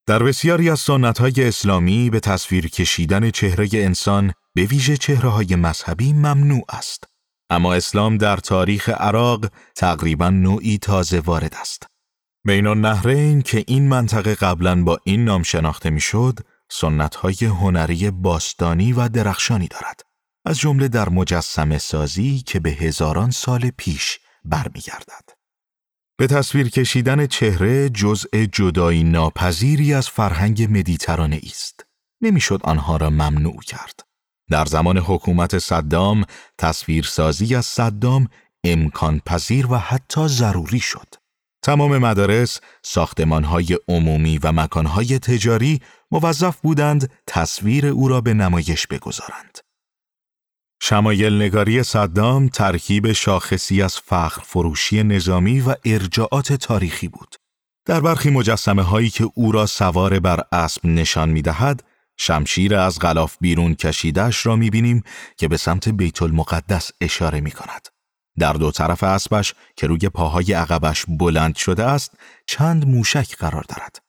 در 0.07 0.24
بسیاری 0.24 0.69
از 0.69 0.89
های 0.89 1.33
اسلامی 1.38 2.09
به 2.09 2.19
تصویر 2.19 2.67
کشیدن 2.67 3.31
چهره 3.31 3.69
انسان 3.74 4.33
به 4.53 4.63
ویژه 4.63 4.97
چهره 4.97 5.29
های 5.29 5.55
مذهبی 5.55 6.13
ممنوع 6.13 6.65
است. 6.69 7.03
اما 7.50 7.74
اسلام 7.74 8.17
در 8.17 8.38
تاریخ 8.38 8.89
عراق 8.89 9.45
تقریبا 9.75 10.29
نوعی 10.29 10.77
تازه 10.77 11.19
وارد 11.19 11.55
است. 11.62 11.88
بین 12.45 12.67
النهرین 12.67 13.41
که 13.41 13.63
این 13.67 13.88
منطقه 13.88 14.35
قبلا 14.35 14.83
با 14.83 15.00
این 15.03 15.25
نام 15.25 15.43
شناخته 15.43 15.89
می‌شد، 15.89 16.39
سنت 16.69 17.15
های 17.15 17.35
هنری 17.41 18.12
باستانی 18.12 18.93
و 18.93 19.09
درخشانی 19.09 19.67
دارد. 19.67 20.01
از 20.45 20.59
جمله 20.59 20.88
در 20.88 21.09
مجسم 21.09 21.77
سازی 21.77 22.43
که 22.45 22.59
به 22.59 22.69
هزاران 22.69 23.31
سال 23.31 23.71
پیش 23.77 24.19
برمیگردد. 24.45 25.25
به 26.17 26.27
تصویر 26.27 26.69
کشیدن 26.69 27.27
چهره 27.27 27.89
جزء 27.89 28.45
جدایی 28.51 29.03
ناپذیری 29.03 29.93
از 29.93 30.10
فرهنگ 30.10 30.77
مدیترانه 30.77 31.41
است. 31.43 31.86
نمی‌شد 32.22 32.60
آنها 32.63 32.98
را 32.98 33.10
ممنوع 33.10 33.62
کرد. 33.62 34.00
در 34.51 34.65
زمان 34.65 34.98
حکومت 34.98 35.57
صدام 35.57 36.25
تصویرسازی 36.57 37.55
از 37.55 37.65
صدام 37.65 38.27
امکان 38.63 39.22
پذیر 39.25 39.67
و 39.72 39.75
حتی 39.77 40.27
ضروری 40.27 40.79
شد. 40.79 41.07
تمام 41.63 41.98
مدارس، 41.98 42.60
ساختمانهای 42.84 43.77
عمومی 43.88 44.38
و 44.38 44.51
مکانهای 44.51 45.19
تجاری 45.19 45.81
موظف 46.12 46.57
بودند 46.62 47.12
تصویر 47.27 47.88
او 47.88 48.07
را 48.07 48.22
به 48.22 48.34
نمایش 48.34 48.88
بگذارند. 48.88 49.64
شمایل 50.88 51.42
نگاری 51.42 51.84
صدام 51.84 52.48
ترکیب 52.48 53.12
شاخصی 53.12 53.82
از 53.82 53.98
فخر 53.98 54.42
فروشی 54.42 55.04
نظامی 55.04 55.62
و 55.62 55.75
ارجاعات 55.86 56.54
تاریخی 56.54 57.08
بود. 57.08 57.36
در 57.86 58.01
برخی 58.01 58.30
مجسمه 58.30 58.82
هایی 58.82 59.10
که 59.10 59.30
او 59.34 59.51
را 59.51 59.65
سوار 59.65 60.20
بر 60.20 60.44
اسب 60.51 60.86
نشان 60.86 61.30
می 61.30 61.42
دهد، 61.42 61.84
شمشیر 62.18 62.75
از 62.75 63.00
غلاف 63.00 63.38
بیرون 63.42 63.75
کشیدش 63.75 64.46
را 64.46 64.56
می 64.56 64.70
بینیم 64.70 65.04
که 65.38 65.48
به 65.48 65.58
سمت 65.58 65.89
بیت 65.89 66.22
المقدس 66.22 66.92
اشاره 67.01 67.42
می 67.42 67.51
کند. 67.51 67.88
در 68.39 68.54
دو 68.54 68.72
طرف 68.72 69.04
اسبش 69.04 69.54
که 69.75 69.88
روی 69.88 70.10
پاهای 70.10 70.54
عقبش 70.54 71.06
بلند 71.08 71.56
شده 71.56 71.84
است، 71.84 72.18
چند 72.48 72.88
موشک 72.88 73.36
قرار 73.38 73.63
دارد. 73.70 74.00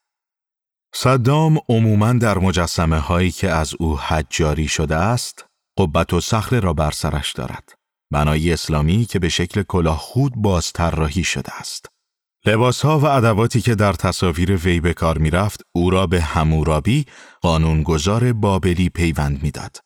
صدام 0.93 1.59
عموماً 1.69 2.13
در 2.13 2.37
مجسمه 2.37 2.99
هایی 2.99 3.31
که 3.31 3.49
از 3.49 3.73
او 3.79 3.99
حجاری 3.99 4.67
شده 4.67 4.95
است، 4.95 5.46
قبت 5.77 6.13
و 6.13 6.21
صخره 6.21 6.59
را 6.59 6.73
بر 6.73 6.91
سرش 6.91 7.33
دارد. 7.33 7.73
بنای 8.11 8.53
اسلامی 8.53 9.05
که 9.05 9.19
به 9.19 9.29
شکل 9.29 9.63
کلاه 9.63 9.97
خود 9.97 10.33
باز 10.35 10.71
طراحی 10.73 11.23
شده 11.23 11.59
است. 11.59 11.85
لباس 12.45 12.81
ها 12.81 12.99
و 12.99 13.05
ادواتی 13.05 13.61
که 13.61 13.75
در 13.75 13.93
تصاویر 13.93 14.55
وی 14.55 14.79
به 14.79 14.93
کار 14.93 15.17
می 15.17 15.29
رفت 15.29 15.61
او 15.75 15.89
را 15.89 16.07
به 16.07 16.21
همورابی 16.21 17.05
قانونگذار 17.41 18.33
بابلی 18.33 18.89
پیوند 18.89 19.43
می‌داد. 19.43 19.77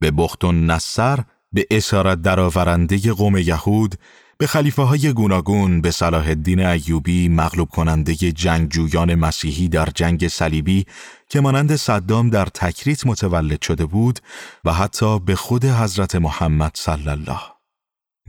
به 0.00 0.10
بخت 0.10 0.44
و 0.44 0.52
نصر 0.52 1.18
به 1.52 1.66
اسارت 1.70 2.22
درآورنده 2.22 3.12
قوم 3.12 3.36
یهود 3.36 3.94
به 4.38 4.46
خلیفه 4.46 4.82
های 4.82 5.12
گوناگون 5.12 5.80
به 5.80 5.90
صلاح 5.90 6.28
الدین 6.28 6.60
ایوبی 6.60 7.28
مغلوب 7.28 7.68
کننده 7.68 8.14
جنگجویان 8.14 9.14
مسیحی 9.14 9.68
در 9.68 9.88
جنگ 9.94 10.28
صلیبی 10.28 10.86
که 11.34 11.40
مانند 11.40 11.76
صدام 11.76 12.30
در 12.30 12.46
تکریت 12.46 13.06
متولد 13.06 13.62
شده 13.62 13.86
بود 13.86 14.20
و 14.64 14.72
حتی 14.72 15.18
به 15.18 15.34
خود 15.34 15.64
حضرت 15.64 16.14
محمد 16.14 16.72
صلی 16.74 17.08
الله 17.08 17.40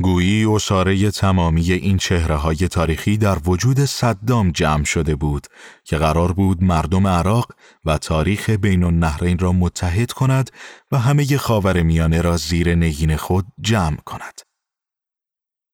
گویی 0.02 0.46
اصاره 0.46 1.12
تمامی 1.12 1.72
این 1.72 1.98
چهره 1.98 2.36
های 2.36 2.56
تاریخی 2.56 3.18
در 3.18 3.38
وجود 3.46 3.86
صدام 3.86 4.52
جمع 4.52 4.84
شده 4.84 5.16
بود 5.16 5.48
که 5.84 5.98
قرار 5.98 6.34
بود 6.34 6.64
مردم 6.64 7.08
عراق 7.08 7.52
و 7.86 7.98
تاریخ 7.98 8.50
بین 8.50 8.84
النهرین 8.84 9.40
را 9.40 9.52
متحد 9.52 10.12
کند 10.12 10.52
و 10.92 11.00
همه 11.00 11.38
خاور 11.38 11.82
میانه 11.82 12.22
را 12.22 12.38
زیر 12.38 12.76
نگین 12.76 13.16
خود 13.16 13.46
جمع 13.62 13.98
کند. 13.98 14.42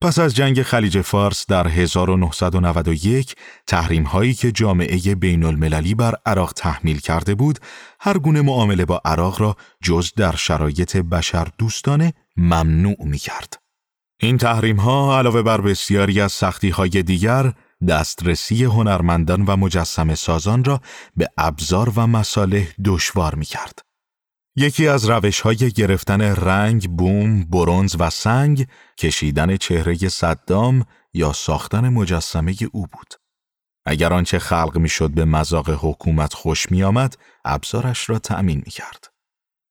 پس 0.02 0.20
از 0.20 0.36
جنگ 0.36 0.62
خلیج 0.62 1.02
فارس 1.02 1.46
در 1.46 1.68
1991 1.68 3.36
تحریم 3.68 4.04
هایی 4.04 4.34
که 4.34 4.52
جامعه 4.52 5.16
بین 5.16 5.44
المللی 5.44 5.96
بر 5.96 6.16
عراق 6.26 6.54
تحمیل 6.54 7.00
کرده 7.00 7.36
بود 7.36 7.60
هر 8.00 8.18
گونه 8.18 8.42
معامله 8.42 8.86
با 8.86 9.02
عراق 9.06 9.42
را 9.42 9.56
جز 9.84 10.14
در 10.14 10.36
شرایط 10.36 10.98
بشر 10.98 11.48
دوستانه 11.58 12.14
ممنوع 12.38 13.04
می 13.06 13.18
کرد. 13.18 13.54
این 14.22 14.38
تحریم 14.38 14.78
ها 14.78 15.18
علاوه 15.18 15.42
بر 15.42 15.62
بسیاری 15.62 16.22
از 16.22 16.32
سختی 16.32 16.70
های 16.70 16.90
دیگر 16.90 17.54
دسترسی 17.88 18.64
هنرمندان 18.64 19.46
و 19.46 19.56
مجسم 19.56 20.16
سازان 20.16 20.64
را 20.64 20.82
به 21.18 21.30
ابزار 21.38 21.94
و 21.96 22.08
مصالح 22.08 22.68
دشوار 22.86 23.36
می 23.36 23.46
کرد. 23.46 23.91
یکی 24.62 24.88
از 24.88 25.10
روش 25.10 25.42
های 25.42 25.56
گرفتن 25.56 26.22
رنگ، 26.22 26.90
بوم، 26.90 27.44
برونز 27.44 27.96
و 28.00 28.10
سنگ 28.10 28.68
کشیدن 28.98 29.58
چهره 29.58 30.10
صدام 30.10 30.86
یا 31.14 31.34
ساختن 31.34 31.90
مجسمه 31.90 32.56
او 32.72 32.88
بود. 32.88 33.14
اگر 33.86 34.14
آنچه 34.14 34.40
خلق 34.40 34.78
می‌شد 34.78 35.12
به 35.12 35.26
مذاق 35.26 35.70
حکومت 35.70 36.34
خوش 36.34 36.72
می 36.72 36.84
آمد، 36.84 37.18
ابزارش 37.46 38.10
را 38.10 38.20
تأمین 38.20 38.62
می 38.66 38.72
کرد. 38.72 39.08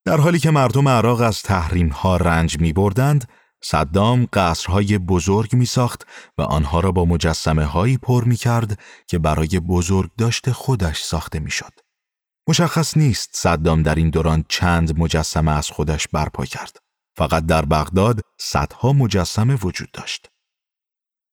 در 0.04 0.16
حالی 0.16 0.38
که 0.38 0.50
مردم 0.50 0.88
عراق 0.88 1.20
از 1.20 1.42
تحریم 1.42 1.88
ها 1.88 2.16
رنج 2.16 2.58
می 2.60 2.72
بردند، 2.72 3.28
صدام 3.62 4.28
قصرهای 4.32 4.98
بزرگ 4.98 5.54
می 5.56 5.66
ساخت 5.66 6.06
و 6.38 6.42
آنها 6.42 6.80
را 6.80 6.92
با 6.92 7.04
مجسمه 7.04 7.64
هایی 7.64 7.98
پر 7.98 8.24
می 8.24 8.36
کرد 8.36 8.80
که 9.06 9.18
برای 9.18 9.60
بزرگ 9.60 10.10
داشته 10.18 10.52
خودش 10.52 11.02
ساخته 11.02 11.38
می 11.38 11.50
شد. 11.50 11.89
مشخص 12.50 12.96
نیست 12.96 13.30
صدام 13.32 13.82
در 13.82 13.94
این 13.94 14.10
دوران 14.10 14.44
چند 14.48 14.98
مجسمه 14.98 15.52
از 15.52 15.70
خودش 15.70 16.08
برپا 16.08 16.44
کرد. 16.44 16.76
فقط 17.16 17.46
در 17.46 17.64
بغداد 17.64 18.20
صدها 18.38 18.92
مجسمه 18.92 19.54
وجود 19.54 19.90
داشت. 19.92 20.28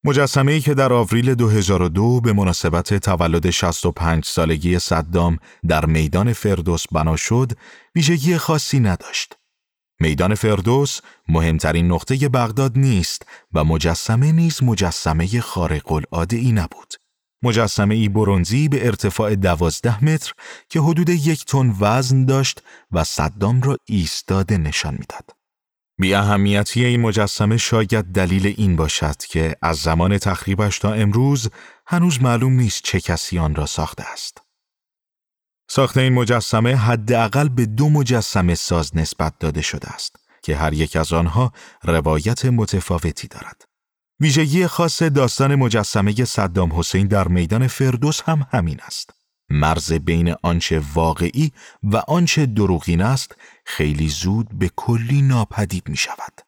مجسمه 0.03 0.51
ای 0.51 0.61
که 0.61 0.73
در 0.73 0.93
آوریل 0.93 1.35
2002 1.35 2.21
به 2.21 2.33
مناسبت 2.33 2.93
تولد 2.93 3.49
65 3.49 4.25
سالگی 4.25 4.79
صدام 4.79 5.37
در 5.67 5.85
میدان 5.85 6.33
فردوس 6.33 6.83
بنا 6.91 7.15
شد، 7.15 7.51
ویژگی 7.95 8.37
خاصی 8.37 8.79
نداشت. 8.79 9.35
میدان 9.99 10.35
فردوس 10.35 10.99
مهمترین 11.27 11.91
نقطه 11.91 12.29
بغداد 12.29 12.77
نیست 12.77 13.25
و 13.53 13.63
مجسمه 13.63 14.31
نیز 14.31 14.63
مجسمه 14.63 15.41
خارق 15.41 15.91
العاده 15.91 16.37
ای 16.37 16.51
نبود. 16.51 16.93
مجسمه 17.43 17.95
ای 17.95 18.09
برونزی 18.09 18.69
به 18.69 18.85
ارتفاع 18.85 19.35
دوازده 19.35 20.05
متر 20.05 20.33
که 20.69 20.79
حدود 20.79 21.09
یک 21.09 21.45
تن 21.45 21.75
وزن 21.79 22.25
داشت 22.25 22.63
و 22.91 23.03
صدام 23.03 23.61
را 23.61 23.77
ایستاده 23.85 24.57
نشان 24.57 24.93
می‌داد. 24.93 25.37
بی 25.99 26.13
اهمیتی 26.13 26.85
این 26.85 27.01
مجسمه 27.01 27.57
شاید 27.57 28.05
دلیل 28.05 28.53
این 28.57 28.75
باشد 28.75 29.17
که 29.17 29.55
از 29.61 29.77
زمان 29.77 30.17
تخریبش 30.17 30.79
تا 30.79 30.93
امروز 30.93 31.49
هنوز 31.87 32.21
معلوم 32.21 32.53
نیست 32.53 32.81
چه 32.83 32.99
کسی 32.99 33.39
آن 33.39 33.55
را 33.55 33.65
ساخته 33.65 34.03
است. 34.03 34.41
ساخت 35.69 35.97
این 35.97 36.13
مجسمه 36.13 36.75
حداقل 36.75 37.49
به 37.49 37.65
دو 37.65 37.89
مجسمه 37.89 38.55
ساز 38.55 38.97
نسبت 38.97 39.39
داده 39.39 39.61
شده 39.61 39.89
است 39.89 40.15
که 40.43 40.55
هر 40.55 40.73
یک 40.73 40.95
از 40.95 41.13
آنها 41.13 41.51
روایت 41.83 42.45
متفاوتی 42.45 43.27
دارد. 43.27 43.66
ویژگی 44.19 44.67
خاص 44.67 45.01
داستان 45.01 45.55
مجسمه 45.55 46.25
صدام 46.25 46.79
حسین 46.79 47.07
در 47.07 47.27
میدان 47.27 47.67
فردوس 47.67 48.21
هم 48.21 48.47
همین 48.51 48.79
است. 48.81 49.09
مرز 49.49 49.93
بین 49.93 50.35
آنچه 50.43 50.81
واقعی 50.93 51.51
و 51.83 51.97
آنچه 51.97 52.45
دروغین 52.45 53.01
است 53.01 53.35
خیلی 53.65 54.09
زود 54.09 54.59
به 54.59 54.71
کلی 54.75 55.21
ناپدید 55.21 55.89
می 55.89 55.97
شود. 55.97 56.41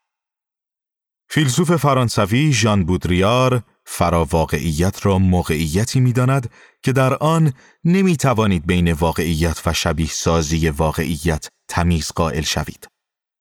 فیلسوف 1.30 1.76
فرانسوی 1.76 2.54
ژان 2.54 2.86
بودریار 2.86 3.64
فراواقعیت 3.86 5.06
را 5.06 5.20
موقعیتی 5.20 6.00
می 6.00 6.14
داند 6.14 6.50
که 6.84 6.92
در 6.92 7.14
آن 7.14 7.54
نمی 7.84 8.18
توانید 8.18 8.66
بین 8.66 8.92
واقعیت 8.92 9.62
و 9.66 9.74
شبیه 9.74 10.08
سازی 10.08 10.70
واقعیت 10.70 11.48
تمیز 11.68 12.12
قائل 12.12 12.42
شوید. 12.42 12.88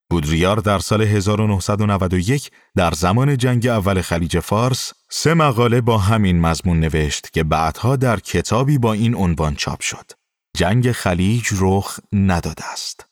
بودریار 0.09 0.57
در 0.57 0.79
سال 0.79 1.01
1991 1.01 2.51
در 2.75 2.91
زمان 2.91 3.37
جنگ 3.37 3.67
اول 3.67 4.01
خلیج 4.01 4.39
فارس 4.39 4.93
سه 5.09 5.33
مقاله 5.33 5.81
با 5.81 5.97
همین 5.97 6.41
مضمون 6.41 6.79
نوشت 6.79 7.33
که 7.33 7.43
بعدها 7.43 7.95
در 7.95 8.19
کتابی 8.19 8.77
با 8.77 8.93
این 8.93 9.15
عنوان 9.15 9.55
چاپ 9.55 9.81
شد. 9.81 10.11
جنگ 10.57 10.91
خلیج 10.91 11.49
رخ 11.59 11.99
نداده 12.13 12.63
است. 12.73 13.05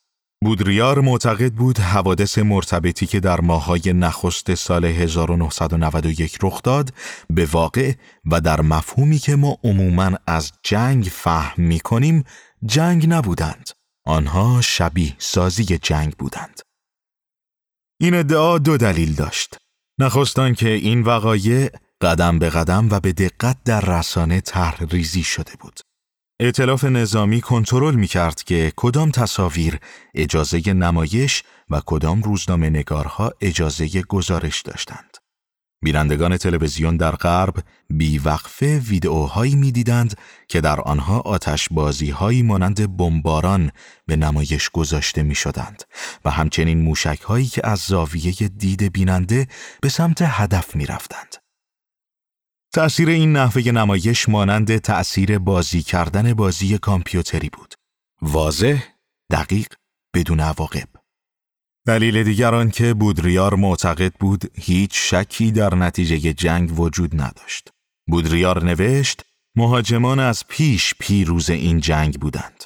بودریار 0.43 1.01
معتقد 1.01 1.53
بود 1.53 1.79
حوادث 1.79 2.37
مرتبطی 2.37 3.05
که 3.05 3.19
در 3.19 3.41
ماهای 3.41 3.93
نخست 3.93 4.55
سال 4.55 4.85
1991 4.85 6.37
رخ 6.43 6.61
داد 6.63 6.93
به 7.29 7.45
واقع 7.45 7.93
و 8.31 8.41
در 8.41 8.61
مفهومی 8.61 9.17
که 9.19 9.35
ما 9.35 9.57
عموماً 9.63 10.11
از 10.27 10.51
جنگ 10.63 11.03
فهم 11.03 11.63
می 11.63 11.79
کنیم 11.79 12.23
جنگ 12.65 13.05
نبودند. 13.09 13.69
آنها 14.05 14.61
شبیه 14.61 15.15
سازی 15.17 15.63
جنگ 15.63 16.13
بودند. 16.13 16.66
این 17.99 18.13
ادعا 18.13 18.57
دو 18.57 18.77
دلیل 18.77 19.13
داشت. 19.13 19.57
نخستان 19.99 20.53
که 20.53 20.69
این 20.69 21.01
وقایع 21.01 21.69
قدم 22.01 22.39
به 22.39 22.49
قدم 22.49 22.87
و 22.91 22.99
به 22.99 23.13
دقت 23.13 23.57
در 23.65 23.81
رسانه 23.81 24.41
طرح 24.41 24.83
ریزی 24.83 25.23
شده 25.23 25.51
بود. 25.59 25.79
ائتلاف 26.39 26.83
نظامی 26.83 27.41
کنترل 27.41 27.95
می 27.95 28.07
کرد 28.07 28.43
که 28.43 28.73
کدام 28.75 29.11
تصاویر 29.11 29.79
اجازه 30.15 30.73
نمایش 30.73 31.43
و 31.69 31.81
کدام 31.85 32.21
روزنامه 32.21 32.69
نگارها 32.69 33.33
اجازه 33.41 34.01
گزارش 34.01 34.61
داشتند. 34.61 35.06
بینندگان 35.81 36.37
تلویزیون 36.37 36.97
در 36.97 37.11
غرب 37.15 37.63
بیوقفه 37.89 38.79
ویدئوهایی 38.79 39.55
می‌دیدند 39.55 40.17
که 40.47 40.61
در 40.61 40.81
آنها 40.81 41.19
آتش 41.19 41.69
هایی 42.13 42.43
مانند 42.43 42.97
بمباران 42.97 43.71
به 44.05 44.15
نمایش 44.15 44.69
گذاشته 44.69 45.23
می 45.23 45.35
شدند 45.35 45.83
و 46.25 46.31
همچنین 46.31 46.81
موشک 46.81 47.21
هایی 47.21 47.45
که 47.45 47.67
از 47.67 47.79
زاویه 47.79 48.33
دید 48.33 48.93
بیننده 48.93 49.47
به 49.81 49.89
سمت 49.89 50.21
هدف 50.21 50.75
می 50.75 50.85
رفتند. 50.85 51.35
تأثیر 52.73 53.09
این 53.09 53.33
نحوه 53.33 53.71
نمایش 53.71 54.29
مانند 54.29 54.77
تأثیر 54.77 55.39
بازی 55.39 55.81
کردن 55.81 56.33
بازی 56.33 56.77
کامپیوتری 56.77 57.49
بود. 57.49 57.73
واضح، 58.21 58.83
دقیق، 59.31 59.67
بدون 60.15 60.39
عواقب. 60.39 60.96
دلیل 61.87 62.23
دیگر 62.23 62.55
آن 62.55 62.69
که 62.69 62.93
بودریار 62.93 63.55
معتقد 63.55 64.13
بود 64.13 64.51
هیچ 64.55 64.91
شکی 64.93 65.51
در 65.51 65.75
نتیجه 65.75 66.33
جنگ 66.33 66.79
وجود 66.79 67.21
نداشت. 67.21 67.69
بودریار 68.07 68.63
نوشت 68.63 69.21
مهاجمان 69.55 70.19
از 70.19 70.43
پیش 70.47 70.93
پیروز 70.99 71.49
این 71.49 71.79
جنگ 71.79 72.19
بودند. 72.19 72.63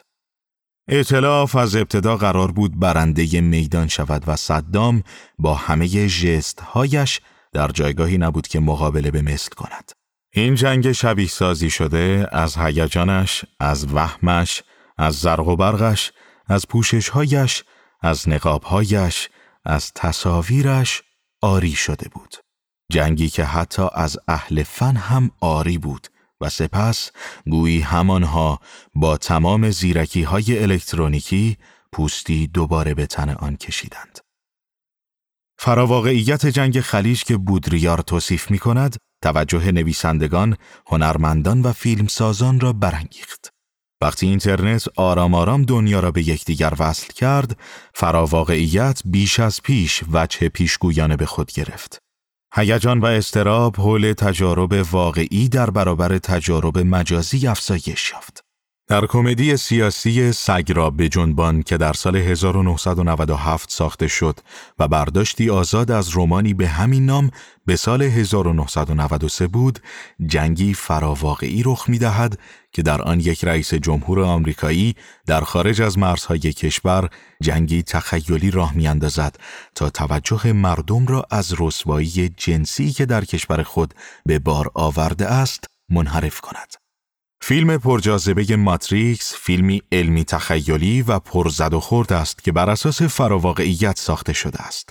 اعتلاف 0.87 1.55
از 1.55 1.75
ابتدا 1.75 2.17
قرار 2.17 2.51
بود 2.51 2.79
برنده 2.79 3.41
میدان 3.41 3.87
شود 3.87 4.23
و 4.27 4.35
صدام 4.35 5.03
با 5.39 5.55
همه 5.55 5.87
جست 6.07 6.61
هایش 6.61 7.19
در 7.53 7.67
جایگاهی 7.67 8.17
نبود 8.17 8.47
که 8.47 8.59
مقابله 8.59 9.11
به 9.11 9.21
مثل 9.21 9.49
کند. 9.49 9.91
این 10.33 10.55
جنگ 10.55 10.91
شبیه 10.91 11.27
سازی 11.27 11.69
شده 11.69 12.27
از 12.31 12.57
هیجانش، 12.57 13.45
از 13.59 13.93
وهمش، 13.93 14.63
از 14.97 15.15
زرق 15.15 15.47
و 15.47 15.55
برقش، 15.55 16.11
از 16.47 16.67
پوششهایش، 16.67 17.63
از 18.01 18.29
نقابهایش، 18.29 19.29
از 19.65 19.91
تصاویرش 19.95 21.01
آری 21.41 21.71
شده 21.71 22.09
بود. 22.09 22.35
جنگی 22.91 23.29
که 23.29 23.43
حتی 23.43 23.87
از 23.93 24.17
اهل 24.27 24.63
فن 24.63 24.95
هم 24.95 25.31
آری 25.39 25.77
بود 25.77 26.07
و 26.41 26.49
سپس 26.49 27.11
گویی 27.45 27.81
همانها 27.81 28.59
با 28.95 29.17
تمام 29.17 29.69
زیرکی 29.71 30.23
های 30.23 30.63
الکترونیکی 30.63 31.57
پوستی 31.91 32.47
دوباره 32.47 32.93
به 32.93 33.05
تن 33.05 33.29
آن 33.29 33.57
کشیدند. 33.57 34.19
فراواقعیت 35.59 36.45
جنگ 36.45 36.79
خلیج 36.79 37.23
که 37.23 37.37
بودریار 37.37 38.01
توصیف 38.01 38.51
می 38.51 38.59
کند 38.59 38.97
توجه 39.23 39.71
نویسندگان، 39.71 40.57
هنرمندان 40.87 41.61
و 41.61 41.73
فیلمسازان 41.73 42.59
را 42.59 42.73
برانگیخت. 42.73 43.53
وقتی 44.01 44.27
اینترنت 44.27 44.83
آرام 44.95 45.33
آرام 45.33 45.63
دنیا 45.63 45.99
را 45.99 46.11
به 46.11 46.27
یکدیگر 46.27 46.73
وصل 46.79 47.07
کرد، 47.13 47.57
فراواقعیت 47.93 49.01
بیش 49.05 49.39
از 49.39 49.61
پیش 49.61 50.03
وجه 50.11 50.49
پیشگویانه 50.49 51.17
به 51.17 51.25
خود 51.25 51.51
گرفت. 51.51 51.97
هیجان 52.55 52.99
و 52.99 53.05
استراب 53.05 53.75
حول 53.75 54.13
تجارب 54.13 54.85
واقعی 54.91 55.49
در 55.49 55.69
برابر 55.69 56.17
تجارب 56.17 56.77
مجازی 56.77 57.47
افزایش 57.47 58.11
یافت. 58.11 58.43
در 58.87 59.05
کمدی 59.05 59.57
سیاسی 59.57 60.31
سگ 60.31 60.71
را 60.75 60.89
به 60.89 61.09
جنبان 61.09 61.63
که 61.63 61.77
در 61.77 61.93
سال 61.93 62.15
1997 62.15 63.71
ساخته 63.71 64.07
شد 64.07 64.39
و 64.79 64.87
برداشتی 64.87 65.49
آزاد 65.49 65.91
از 65.91 66.09
رومانی 66.09 66.53
به 66.53 66.67
همین 66.67 67.05
نام 67.05 67.31
به 67.65 67.75
سال 67.75 68.01
1993 68.01 69.47
بود، 69.47 69.79
جنگی 70.25 70.73
فراواقعی 70.73 71.63
رخ 71.65 71.89
می 71.89 71.99
دهد 71.99 72.39
که 72.73 72.81
در 72.81 73.01
آن 73.01 73.19
یک 73.19 73.45
رئیس 73.45 73.73
جمهور 73.73 74.19
آمریکایی 74.19 74.95
در 75.25 75.41
خارج 75.41 75.81
از 75.81 75.97
مرزهای 75.97 76.39
کشور 76.39 77.09
جنگی 77.41 77.83
تخیلی 77.83 78.51
راه 78.51 78.73
می 78.73 78.87
اندازد 78.87 79.35
تا 79.75 79.89
توجه 79.89 80.53
مردم 80.53 81.07
را 81.07 81.25
از 81.31 81.53
رسوایی 81.59 82.29
جنسی 82.29 82.91
که 82.91 83.05
در 83.05 83.25
کشور 83.25 83.63
خود 83.63 83.93
به 84.25 84.39
بار 84.39 84.71
آورده 84.73 85.27
است 85.27 85.65
منحرف 85.89 86.41
کند. 86.41 86.73
فیلم 87.41 87.77
پرجاذبه 87.77 88.55
ماتریکس 88.55 89.35
فیلمی 89.35 89.81
علمی 89.91 90.23
تخیلی 90.23 91.01
و 91.01 91.19
پرزد 91.19 91.73
و 91.73 91.79
خورد 91.79 92.13
است 92.13 92.43
که 92.43 92.51
بر 92.51 92.69
اساس 92.69 93.01
فراواقعیت 93.01 93.99
ساخته 93.99 94.33
شده 94.33 94.61
است. 94.61 94.89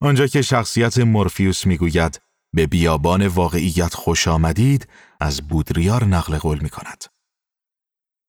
آنجا 0.00 0.26
که 0.26 0.42
شخصیت 0.42 0.98
مورفیوس 0.98 1.66
می‌گوید 1.66 2.20
به 2.54 2.66
بیابان 2.66 3.26
واقعیت 3.26 3.94
خوش 3.94 4.28
آمدید 4.28 4.88
از 5.20 5.48
بودریار 5.48 6.04
نقل 6.04 6.38
قول 6.38 6.58
می 6.60 6.70
کند. 6.70 7.04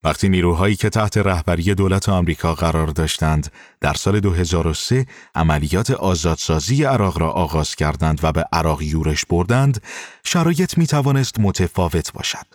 وقتی 0.06 0.30
نیروهایی 0.30 0.76
که 0.76 0.90
تحت 0.90 1.18
رهبری 1.18 1.76
دولت 1.76 2.10
آمریکا 2.10 2.56
قرار 2.56 2.88
داشتند 2.88 3.52
در 3.82 3.94
سال 3.94 4.20
2003 4.20 5.06
عملیات 5.36 5.92
آزادسازی 5.92 6.84
عراق 6.84 7.18
را 7.18 7.32
آغاز 7.32 7.76
کردند 7.76 8.20
و 8.24 8.32
به 8.32 8.46
عراق 8.52 8.82
یورش 8.82 9.26
بردند 9.26 9.82
شرایط 10.26 10.78
می 10.78 10.88
توانست 10.88 11.40
متفاوت 11.40 12.14
باشد. 12.14 12.46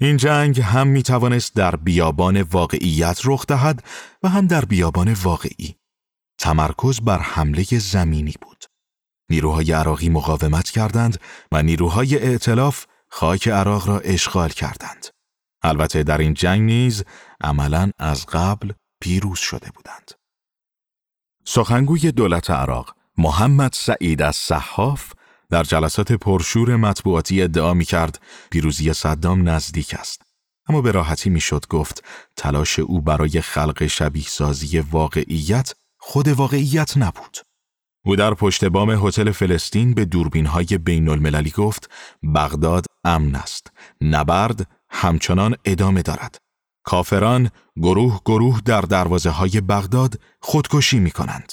این 0.00 0.16
جنگ 0.16 0.60
هم 0.60 0.86
می 0.86 1.02
توانست 1.02 1.54
در 1.54 1.76
بیابان 1.76 2.42
واقعیت 2.42 3.20
رخ 3.24 3.46
دهد 3.46 3.84
و 4.22 4.28
هم 4.28 4.46
در 4.46 4.64
بیابان 4.64 5.12
واقعی. 5.12 5.76
تمرکز 6.38 7.00
بر 7.00 7.18
حمله 7.18 7.64
زمینی 7.64 8.34
بود. 8.42 8.64
نیروهای 9.30 9.72
عراقی 9.72 10.08
مقاومت 10.08 10.70
کردند 10.70 11.20
و 11.52 11.62
نیروهای 11.62 12.18
ائتلاف 12.18 12.86
خاک 13.08 13.48
عراق 13.48 13.88
را 13.88 13.98
اشغال 13.98 14.48
کردند. 14.48 15.17
البته 15.68 16.02
در 16.02 16.18
این 16.18 16.34
جنگ 16.34 16.60
نیز 16.60 17.04
عملا 17.40 17.90
از 17.98 18.26
قبل 18.26 18.72
پیروز 19.00 19.38
شده 19.38 19.70
بودند. 19.74 20.10
سخنگوی 21.44 22.12
دولت 22.12 22.50
عراق 22.50 22.94
محمد 23.18 23.72
سعید 23.72 24.22
از 24.22 24.36
صحاف 24.36 25.12
در 25.50 25.62
جلسات 25.62 26.12
پرشور 26.12 26.76
مطبوعاتی 26.76 27.42
ادعا 27.42 27.74
می 27.74 27.84
کرد 27.84 28.20
پیروزی 28.50 28.92
صدام 28.92 29.48
نزدیک 29.48 29.94
است. 29.98 30.22
اما 30.68 30.80
به 30.80 30.90
راحتی 30.90 31.30
می‌شد 31.30 31.66
گفت 31.66 32.04
تلاش 32.36 32.78
او 32.78 33.00
برای 33.00 33.40
خلق 33.40 33.86
شبیه 33.86 34.24
سازی 34.24 34.78
واقعیت 34.78 35.74
خود 35.98 36.28
واقعیت 36.28 36.96
نبود. 36.96 37.38
او 38.04 38.16
در 38.16 38.34
پشت 38.34 38.64
بام 38.64 39.06
هتل 39.06 39.30
فلسطین 39.30 39.94
به 39.94 40.04
دوربین 40.04 40.46
های 40.46 40.78
بین 40.78 41.08
المللی 41.08 41.50
گفت 41.50 41.90
بغداد 42.34 42.86
امن 43.04 43.34
است. 43.34 43.72
نبرد 44.00 44.77
همچنان 44.90 45.56
ادامه 45.64 46.02
دارد. 46.02 46.38
کافران 46.84 47.50
گروه 47.76 48.20
گروه 48.24 48.60
در 48.64 48.80
دروازه 48.80 49.30
های 49.30 49.60
بغداد 49.60 50.20
خودکشی 50.40 50.98
می 50.98 51.10
کنند. 51.10 51.52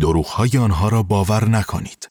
دروغ 0.00 0.26
های 0.26 0.58
آنها 0.58 0.88
را 0.88 1.02
باور 1.02 1.48
نکنید. 1.48 2.08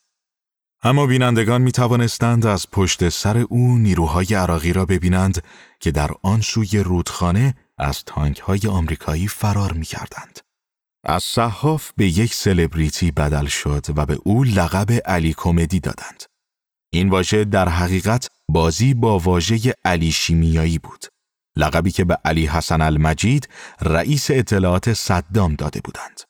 اما 0.84 1.06
بینندگان 1.06 1.62
می 1.62 1.72
توانستند 1.72 2.46
از 2.46 2.72
پشت 2.72 3.10
سر 3.10 3.38
او 3.38 3.78
نیروهای 3.78 4.36
عراقی 4.36 4.74
را 4.74 4.86
ببینند 4.86 5.44
که 5.80 5.92
در 5.92 6.12
آن 6.22 6.42
سوی 6.42 6.80
رودخانه 6.80 7.56
از 7.78 8.04
تانک 8.06 8.40
های 8.40 8.62
آمریکایی 8.70 9.28
فرار 9.28 9.74
می 9.74 9.86
کردند. 9.86 10.40
از 11.06 11.24
صحاف 11.24 11.92
به 11.98 12.06
یک 12.06 12.34
سلبریتی 12.34 13.12
بدل 13.12 13.46
شد 13.46 13.86
و 13.96 14.06
به 14.06 14.20
او 14.24 14.44
لقب 14.44 14.92
علی 15.06 15.34
کمدی 15.38 15.80
دادند. 15.80 16.24
این 16.94 17.10
واژه 17.10 17.46
در 17.46 17.70
حقیقت 17.70 18.30
بازی 18.50 18.94
با 18.94 19.20
واژه 19.20 19.74
علی 19.86 20.12
شیمیایی 20.12 20.80
بود. 20.80 21.06
لقبی 21.58 21.92
که 21.92 22.06
به 22.06 22.18
علی 22.26 22.46
حسن 22.46 22.82
المجید 22.82 23.50
رئیس 23.82 24.32
اطلاعات 24.32 24.94
صدام 24.94 25.56
داده 25.56 25.82
بودند. 25.82 26.22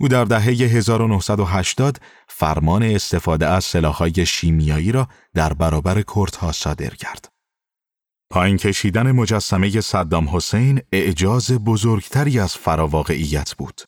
او 0.00 0.08
در 0.08 0.24
دهه 0.24 0.44
1980 0.44 2.00
فرمان 2.28 2.82
استفاده 2.82 3.46
از 3.46 3.64
سلاحهای 3.64 4.26
شیمیایی 4.26 4.92
را 4.92 5.08
در 5.34 5.52
برابر 5.52 6.02
کردها 6.16 6.52
صادر 6.52 6.94
کرد. 6.94 7.28
پایین 8.30 8.56
کشیدن 8.56 9.12
مجسمه 9.12 9.80
صدام 9.80 10.28
حسین 10.36 10.82
اعجاز 10.92 11.52
بزرگتری 11.52 12.40
از 12.40 12.54
فراواقعیت 12.56 13.54
بود. 13.54 13.80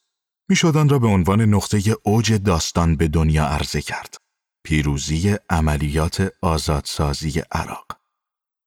می‌شد 0.48 0.76
آن 0.76 0.88
را 0.88 0.98
به 0.98 1.06
عنوان 1.06 1.40
نقطه 1.40 1.82
اوج 2.02 2.32
داستان 2.32 2.96
به 2.96 3.08
دنیا 3.08 3.46
عرضه 3.46 3.82
کرد. 3.82 4.16
پیروزی 4.68 5.36
عملیات 5.50 6.32
آزادسازی 6.42 7.42
عراق. 7.52 7.86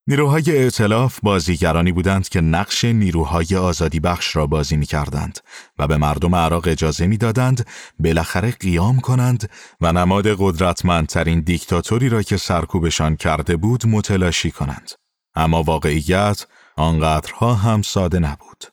نیروهای 0.07 0.57
ائتلاف 0.57 1.19
بازیگرانی 1.23 1.91
بودند 1.91 2.29
که 2.29 2.41
نقش 2.41 2.83
نیروهای 2.85 3.55
آزادی 3.55 3.99
بخش 3.99 4.35
را 4.35 4.47
بازی 4.47 4.77
می 4.77 4.85
کردند 4.85 5.39
و 5.79 5.87
به 5.87 5.97
مردم 5.97 6.35
عراق 6.35 6.67
اجازه 6.67 7.07
می 7.07 7.17
دادند 7.17 7.67
بالاخره 7.99 8.51
قیام 8.51 8.99
کنند 8.99 9.49
و 9.81 9.91
نماد 9.91 10.25
قدرتمندترین 10.39 11.39
دیکتاتوری 11.39 12.09
را 12.09 12.21
که 12.21 12.37
سرکوبشان 12.37 13.15
کرده 13.15 13.57
بود 13.57 13.87
متلاشی 13.87 14.51
کنند. 14.51 14.91
اما 15.35 15.63
واقعیت 15.63 16.45
آنقدرها 16.75 17.53
هم 17.53 17.81
ساده 17.81 18.19
نبود. 18.19 18.63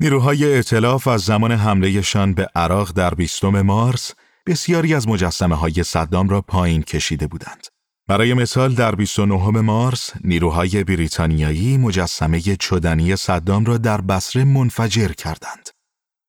نیروهای 0.00 0.54
ائتلاف 0.54 1.08
از 1.08 1.20
زمان 1.20 1.52
حملهشان 1.52 2.34
به 2.34 2.48
عراق 2.54 2.92
در 2.92 3.14
20 3.14 3.44
مارس 3.44 4.12
بسیاری 4.46 4.94
از 4.94 5.08
مجسمه 5.08 5.54
های 5.54 5.82
صدام 5.82 6.28
را 6.28 6.40
پایین 6.40 6.82
کشیده 6.82 7.26
بودند. 7.26 7.66
برای 8.08 8.34
مثال 8.34 8.74
در 8.74 8.94
29 8.94 9.60
مارس 9.60 10.10
نیروهای 10.24 10.84
بریتانیایی 10.84 11.76
مجسمه 11.76 12.40
چدنی 12.40 13.16
صدام 13.16 13.64
را 13.64 13.78
در 13.78 14.00
بصره 14.00 14.44
منفجر 14.44 15.08
کردند. 15.08 15.68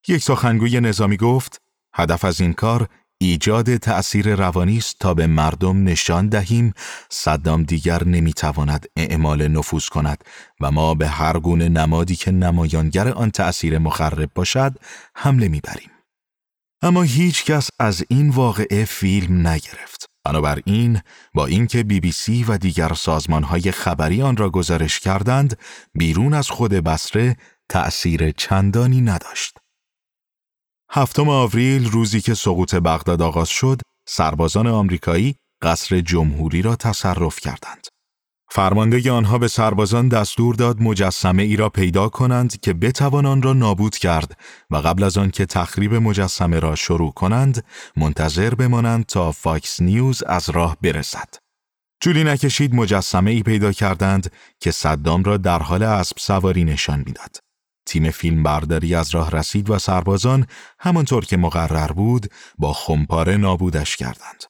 یک 0.08 0.24
سخنگوی 0.24 0.80
نظامی 0.80 1.18
گفت 1.18 1.62
هدف 1.94 2.26
از 2.26 2.42
این 2.42 2.54
کار 2.54 2.88
ایجاد 3.18 3.78
تأثیر 3.78 4.36
روانی 4.36 4.78
است 4.78 5.00
تا 5.00 5.14
به 5.14 5.28
مردم 5.28 5.84
نشان 5.84 6.30
دهیم 6.30 6.74
صدام 7.10 7.64
دیگر 7.64 8.04
نمی‌تواند 8.04 8.86
اعمال 8.96 9.48
نفوذ 9.48 9.88
کند 9.88 10.24
و 10.62 10.72
ما 10.72 10.94
به 10.94 11.08
هر 11.08 11.40
گونه 11.40 11.70
نمادی 11.70 12.16
که 12.16 12.32
نمایانگر 12.32 13.08
آن 13.08 13.32
تأثیر 13.32 13.78
مخرب 13.78 14.30
باشد 14.36 14.76
حمله 15.14 15.48
می‌بریم. 15.48 15.97
اما 16.82 17.02
هیچ 17.02 17.46
کس 17.46 17.70
از 17.80 18.04
این 18.10 18.30
واقعه 18.30 18.86
فیلم 18.86 19.48
نگرفت. 19.48 20.06
بنابراین 20.26 21.02
با 21.34 21.46
اینکه 21.46 21.84
بی 21.84 22.00
بی 22.00 22.12
سی 22.12 22.44
و 22.44 22.58
دیگر 22.58 22.94
سازمانهای 22.94 23.72
خبری 23.72 24.22
آن 24.22 24.38
را 24.38 24.50
گزارش 24.50 25.00
کردند 25.00 25.60
بیرون 25.94 26.34
از 26.34 26.50
خود 26.50 26.72
بصره 26.72 27.36
تأثیر 27.70 28.32
چندانی 28.32 29.02
نداشت. 29.02 29.58
هفتم 30.92 31.30
آوریل 31.30 31.90
روزی 31.90 32.22
که 32.22 32.34
سقوط 32.34 32.76
بغداد 32.76 33.22
آغاز 33.22 33.50
شد 33.50 33.82
سربازان 34.08 34.68
آمریکایی 34.68 35.36
قصر 35.62 36.02
جمهوری 36.02 36.62
را 36.62 36.76
تصرف 36.76 37.40
کردند. 37.40 37.88
فرمانده 38.50 39.12
آنها 39.12 39.38
به 39.38 39.48
سربازان 39.48 40.08
دستور 40.08 40.56
داد 40.56 40.82
مجسمه 40.82 41.44
ای 41.44 41.56
را 41.56 41.70
پیدا 41.70 42.10
کنند 42.10 42.60
که 42.60 42.74
بتوان 42.74 43.26
آن 43.26 43.42
را 43.42 43.54
نابود 43.54 43.98
کرد 43.98 44.38
و 44.70 44.78
قبل 44.78 45.04
از 45.04 45.18
آن 45.18 45.32
که 45.32 45.46
تخریب 45.46 45.94
مجسمه 45.94 46.60
را 46.60 46.76
شروع 46.76 47.12
کنند 47.12 47.64
منتظر 47.98 48.56
بمانند 48.56 49.06
تا 49.06 49.32
فاکس 49.32 49.82
نیوز 49.82 50.24
از 50.24 50.50
راه 50.50 50.78
برسد. 50.82 51.30
جولی 52.02 52.24
نکشید 52.24 52.76
مجسمه 52.76 53.32
ای 53.32 53.44
پیدا 53.44 53.72
کردند 53.72 54.32
که 54.60 54.72
صدام 54.72 55.24
را 55.24 55.38
در 55.38 55.60
حال 55.60 55.84
اسب 55.84 56.18
سواری 56.20 56.64
نشان 56.64 57.04
می‌داد. 57.06 57.38
تیم 57.86 58.12
فیلم 58.12 58.44
برداری 58.44 58.96
از 58.96 59.16
راه 59.16 59.32
رسید 59.32 59.70
و 59.70 59.80
سربازان 59.80 60.48
همانطور 60.80 61.26
که 61.26 61.38
مقرر 61.38 61.92
بود 61.92 62.28
با 62.58 62.74
خمپاره 62.74 63.38
نابودش 63.38 63.98
کردند. 63.98 64.44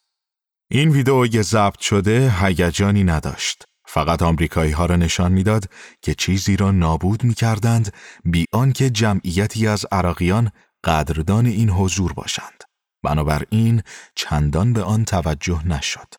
این 0.72 0.90
ویدئوی 0.90 1.44
ضبط 1.44 1.80
شده 1.80 2.34
هیجانی 2.42 3.04
نداشت. 3.04 3.64
فقط 3.98 4.22
آمریکایی 4.22 4.72
ها 4.72 4.86
را 4.86 4.96
نشان 4.96 5.32
می‌داد 5.32 5.70
که 6.02 6.16
چیزی 6.16 6.58
را 6.58 6.72
نابود 6.72 7.24
می 7.24 7.34
کردند 7.34 7.94
بی 8.26 8.46
آنکه 8.54 8.90
جمعیتی 8.90 9.68
از 9.68 9.86
عراقیان 9.92 10.52
قدردان 10.84 11.46
این 11.46 11.70
حضور 11.70 12.14
باشند. 12.14 12.64
بنابراین 13.04 13.82
چندان 14.16 14.74
به 14.74 14.84
آن 14.84 15.06
توجه 15.06 15.68
نشد. 15.68 16.14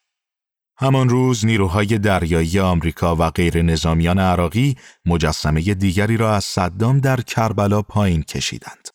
همان 0.79 1.09
روز 1.09 1.47
نیروهای 1.47 1.99
دریایی 1.99 2.59
آمریکا 2.59 3.17
و 3.17 3.31
غیر 3.31 3.63
نظامیان 3.63 4.19
عراقی 4.19 4.77
مجسمه 5.07 5.61
دیگری 5.75 6.17
را 6.17 6.35
از 6.35 6.45
صدام 6.45 7.01
در 7.01 7.21
کربلا 7.21 7.83
پایین 7.83 8.23
کشیدند. 8.23 8.89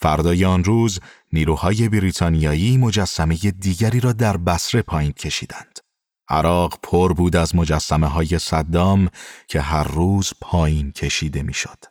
فردای 0.00 0.44
آن 0.44 0.64
روز 0.64 1.00
نیروهای 1.32 1.88
بریتانیایی 1.88 2.76
مجسمه 2.76 3.36
دیگری 3.36 4.00
را 4.00 4.12
در 4.12 4.36
بسره 4.36 4.82
پایین 4.82 5.12
کشیدند. 5.12 5.73
عراق 6.28 6.78
پر 6.82 7.12
بود 7.12 7.36
از 7.36 7.56
مجسمه 7.56 8.06
های 8.06 8.38
صدام 8.38 9.08
که 9.48 9.60
هر 9.60 9.84
روز 9.84 10.32
پایین 10.40 10.92
کشیده 10.92 11.42
می‌شد. 11.42 11.84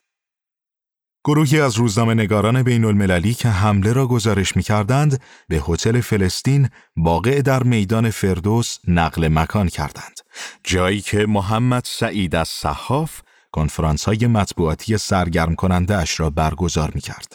گروهی 1.25 1.59
از 1.59 1.75
روزنامه 1.75 2.13
نگاران 2.13 2.63
بین 2.63 2.85
المللی 2.85 3.33
که 3.33 3.49
حمله 3.49 3.93
را 3.93 4.07
گزارش 4.07 4.55
می 4.55 4.63
کردند 4.63 5.21
به 5.47 5.61
هتل 5.67 6.01
فلسطین 6.01 6.69
واقع 6.97 7.41
در 7.41 7.63
میدان 7.63 8.09
فردوس 8.09 8.77
نقل 8.87 9.27
مکان 9.27 9.67
کردند. 9.67 10.19
جایی 10.63 11.01
که 11.01 11.25
محمد 11.25 11.83
سعید 11.85 12.35
از 12.35 12.47
صحاف 12.47 13.21
کنفرانس 13.51 14.05
های 14.05 14.27
مطبوعاتی 14.27 14.97
سرگرم 14.97 15.55
کننده 15.55 15.97
اش 15.97 16.19
را 16.19 16.29
برگزار 16.29 16.91
می 16.95 17.01
کرد. 17.01 17.33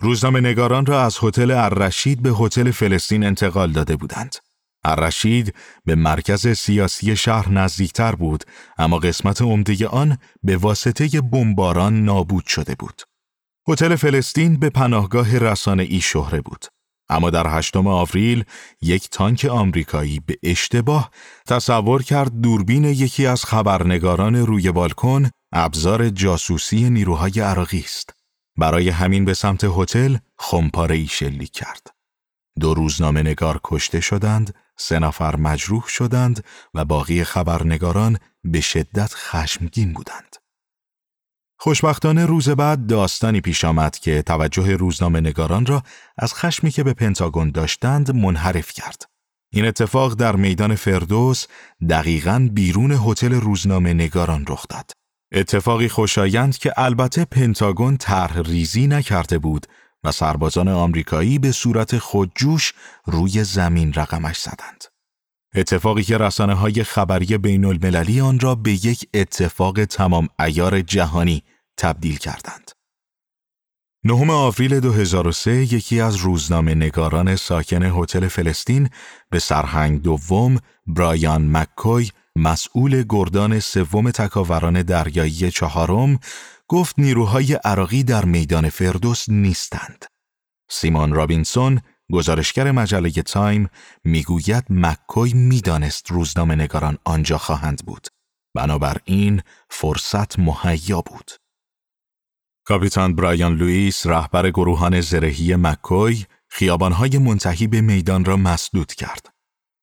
روزنامه 0.00 0.40
نگاران 0.40 0.86
را 0.86 1.02
از 1.02 1.18
هتل 1.22 1.50
الرشید 1.50 2.22
به 2.22 2.30
هتل 2.30 2.70
فلسطین 2.70 3.24
انتقال 3.24 3.72
داده 3.72 3.96
بودند. 3.96 4.36
الرشید 4.84 5.54
به 5.84 5.94
مرکز 5.94 6.48
سیاسی 6.48 7.16
شهر 7.16 7.48
نزدیکتر 7.48 8.14
بود 8.14 8.44
اما 8.78 8.98
قسمت 8.98 9.42
عمده 9.42 9.88
آن 9.88 10.18
به 10.42 10.56
واسطه 10.56 11.20
بمباران 11.20 12.04
نابود 12.04 12.46
شده 12.46 12.74
بود. 12.74 13.02
هتل 13.68 13.96
فلسطین 13.96 14.56
به 14.56 14.70
پناهگاه 14.70 15.38
رسانه 15.38 15.82
ای 15.82 16.00
شهره 16.00 16.40
بود. 16.40 16.64
اما 17.08 17.30
در 17.30 17.58
هشتم 17.58 17.86
آوریل 17.86 18.44
یک 18.82 19.10
تانک 19.10 19.44
آمریکایی 19.44 20.20
به 20.20 20.38
اشتباه 20.42 21.10
تصور 21.46 22.02
کرد 22.02 22.40
دوربین 22.40 22.84
یکی 22.84 23.26
از 23.26 23.44
خبرنگاران 23.44 24.36
روی 24.36 24.72
بالکن 24.72 25.30
ابزار 25.52 26.08
جاسوسی 26.08 26.90
نیروهای 26.90 27.40
عراقی 27.40 27.80
است. 27.80 28.14
برای 28.58 28.88
همین 28.88 29.24
به 29.24 29.34
سمت 29.34 29.64
هتل 29.64 30.16
خمپاره 30.38 30.96
ای 30.96 31.06
شلیک 31.06 31.52
کرد. 31.52 31.86
دو 32.60 32.74
روزنامه 32.74 33.22
نگار 33.22 33.60
کشته 33.64 34.00
شدند، 34.00 34.54
سه 34.82 34.98
نفر 34.98 35.36
مجروح 35.36 35.88
شدند 35.88 36.44
و 36.74 36.84
باقی 36.84 37.24
خبرنگاران 37.24 38.18
به 38.44 38.60
شدت 38.60 39.14
خشمگین 39.14 39.92
بودند. 39.92 40.36
خوشبختانه 41.58 42.26
روز 42.26 42.48
بعد 42.48 42.86
داستانی 42.86 43.40
پیش 43.40 43.64
آمد 43.64 43.98
که 43.98 44.22
توجه 44.22 44.76
روزنامه 44.76 45.20
نگاران 45.20 45.66
را 45.66 45.82
از 46.18 46.34
خشمی 46.34 46.70
که 46.70 46.82
به 46.82 46.92
پنتاگون 46.94 47.50
داشتند 47.50 48.14
منحرف 48.14 48.72
کرد. 48.72 49.04
این 49.52 49.64
اتفاق 49.66 50.14
در 50.14 50.36
میدان 50.36 50.74
فردوس 50.74 51.46
دقیقا 51.90 52.48
بیرون 52.52 52.92
هتل 52.92 53.34
روزنامه 53.34 53.94
نگاران 53.94 54.44
رخ 54.48 54.66
داد. 54.68 54.90
اتفاقی 55.32 55.88
خوشایند 55.88 56.58
که 56.58 56.72
البته 56.76 57.24
پنتاگون 57.24 57.96
طرح 57.96 58.38
ریزی 58.38 58.86
نکرده 58.86 59.38
بود 59.38 59.66
و 60.04 60.12
سربازان 60.12 60.68
آمریکایی 60.68 61.38
به 61.38 61.52
صورت 61.52 61.98
خودجوش 61.98 62.72
روی 63.04 63.44
زمین 63.44 63.92
رقمش 63.92 64.38
زدند. 64.38 64.84
اتفاقی 65.54 66.02
که 66.02 66.18
رسانه 66.18 66.54
های 66.54 66.84
خبری 66.84 67.38
بین 67.38 67.64
المللی 67.64 68.20
آن 68.20 68.40
را 68.40 68.54
به 68.54 68.72
یک 68.72 69.08
اتفاق 69.14 69.84
تمام 69.84 70.28
ایار 70.40 70.80
جهانی 70.80 71.42
تبدیل 71.76 72.16
کردند. 72.16 72.70
نهم 74.04 74.30
آوریل 74.30 74.80
2003 74.80 75.50
یکی 75.50 76.00
از 76.00 76.16
روزنامه 76.16 76.74
نگاران 76.74 77.36
ساکن 77.36 77.82
هتل 77.82 78.28
فلسطین 78.28 78.90
به 79.30 79.38
سرهنگ 79.38 80.02
دوم 80.02 80.58
برایان 80.86 81.56
مککوی 81.56 82.10
مسئول 82.36 83.04
گردان 83.08 83.60
سوم 83.60 84.10
تکاوران 84.10 84.82
دریایی 84.82 85.50
چهارم 85.50 86.18
گفت 86.72 86.98
نیروهای 86.98 87.54
عراقی 87.54 88.02
در 88.02 88.24
میدان 88.24 88.68
فردوس 88.68 89.28
نیستند. 89.28 90.04
سیمون 90.70 91.12
رابینسون 91.12 91.80
گزارشگر 92.12 92.70
مجله 92.70 93.10
تایم 93.10 93.68
می‌گوید 94.04 94.64
مکوی 94.70 95.32
می‌دانست 95.34 96.10
روزنامه 96.10 96.54
نگاران 96.54 96.98
آنجا 97.04 97.38
خواهند 97.38 97.86
بود. 97.86 98.08
بنابراین 98.54 99.42
فرصت 99.70 100.38
مهیا 100.38 101.00
بود. 101.00 101.30
کاپیتان 102.66 103.14
برایان 103.14 103.54
لوئیس 103.56 104.06
رهبر 104.06 104.50
گروهان 104.50 105.00
زرهی 105.00 105.56
مکوی 105.56 106.24
خیابانهای 106.48 107.18
منتهی 107.18 107.66
به 107.66 107.80
میدان 107.80 108.24
را 108.24 108.36
مسدود 108.36 108.92
کرد. 108.92 109.31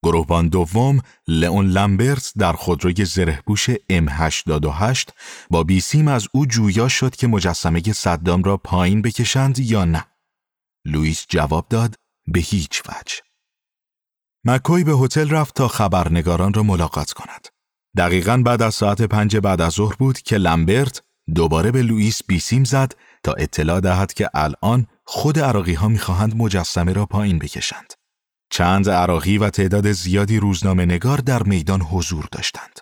گروهبان 0.04 0.48
دوم 0.48 1.02
لئون 1.28 1.68
لمبرت 1.68 2.32
در 2.38 2.54
خودروی 2.54 3.06
زره‌پوش 3.06 3.70
M828 3.72 5.10
با 5.50 5.64
بیسیم 5.64 6.08
از 6.08 6.28
او 6.34 6.46
جویا 6.46 6.88
شد 6.88 7.16
که 7.16 7.28
مجسمه 7.28 7.82
صدام 7.94 8.44
را 8.44 8.58
پایین 8.58 9.02
بکشند 9.02 9.60
یا 9.60 9.86
نه. 9.86 10.06
لوئیس 10.86 11.26
جواب 11.30 11.68
داد 11.70 11.96
به 12.28 12.40
هیچ 12.40 12.82
وجه. 12.86 13.16
مکوی 14.46 14.84
به 14.84 14.92
هتل 14.92 15.30
رفت 15.30 15.56
تا 15.56 15.68
خبرنگاران 15.68 16.54
را 16.54 16.64
ملاقات 16.64 17.12
کند. 17.12 17.48
دقیقا 17.98 18.42
بعد 18.46 18.62
از 18.62 18.76
ساعت 18.76 19.02
پنج 19.02 19.38
بعد 19.38 19.62
از 19.62 19.74
ظهر 19.74 19.96
بود 19.96 20.20
که 20.20 20.38
لمبرت 20.38 21.02
دوباره 21.36 21.72
به 21.72 21.82
لوئیس 21.82 22.22
بیسیم 22.28 22.64
زد 22.64 22.96
تا 23.24 23.34
اطلاع 23.34 23.80
دهد 23.80 24.14
که 24.14 24.30
الان 24.34 24.88
خود 25.06 25.40
عراقی 25.40 25.74
ها 25.74 25.88
می‌خواهند 25.88 26.36
مجسمه 26.36 26.94
را 26.94 27.06
پایین 27.06 27.40
بکشند. 27.40 27.99
چند 28.50 28.90
عراقی 28.90 29.38
و 29.38 29.50
تعداد 29.50 29.92
زیادی 29.92 30.38
روزنامه 30.40 30.86
نگار 30.86 31.18
در 31.18 31.44
میدان 31.44 31.82
حضور 31.82 32.28
داشتند. 32.32 32.80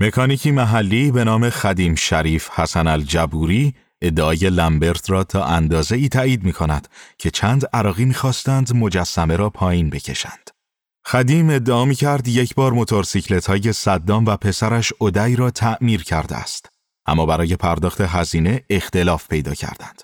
مکانیکی 0.00 0.50
محلی 0.50 1.10
به 1.10 1.24
نام 1.24 1.50
خدیم 1.50 1.94
شریف 1.94 2.50
حسن 2.50 2.86
الجبوری 2.86 3.74
ادعای 4.02 4.50
لمبرت 4.50 5.10
را 5.10 5.24
تا 5.24 5.44
اندازه 5.44 5.96
ای 5.96 6.08
تایید 6.08 6.44
می 6.44 6.52
کند 6.52 6.88
که 7.18 7.30
چند 7.30 7.66
عراقی 7.72 8.04
می‌خواستند 8.04 8.76
مجسمه 8.76 9.36
را 9.36 9.50
پایین 9.50 9.90
بکشند. 9.90 10.50
خدیم 11.06 11.50
ادعا 11.50 11.84
می 11.84 11.94
کرد 11.94 12.28
یک 12.28 12.54
بار 12.54 12.72
موتورسیکلت 12.72 13.46
های 13.46 13.72
صدام 13.72 14.26
و 14.26 14.36
پسرش 14.36 14.92
اودی 14.98 15.36
را 15.36 15.50
تعمیر 15.50 16.02
کرده 16.02 16.36
است. 16.36 16.68
اما 17.06 17.26
برای 17.26 17.56
پرداخت 17.56 18.00
هزینه 18.00 18.64
اختلاف 18.70 19.28
پیدا 19.28 19.54
کردند. 19.54 20.02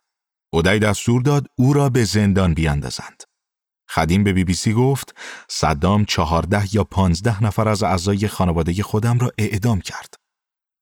اودی 0.53 0.79
دستور 0.79 1.23
داد 1.23 1.47
او 1.59 1.73
را 1.73 1.88
به 1.88 2.05
زندان 2.05 2.55
بیاندازند. 2.55 3.23
خدیم 3.94 4.24
به 4.24 4.33
بی 4.33 4.44
بی 4.44 4.55
سی 4.55 4.72
گفت 4.72 5.14
صدام 5.48 6.05
چهارده 6.05 6.74
یا 6.74 6.85
پانزده 6.85 7.42
نفر 7.42 7.68
از 7.68 7.83
اعضای 7.83 8.28
خانواده 8.28 8.83
خودم 8.83 9.18
را 9.18 9.33
اعدام 9.38 9.81
کرد. 9.81 10.14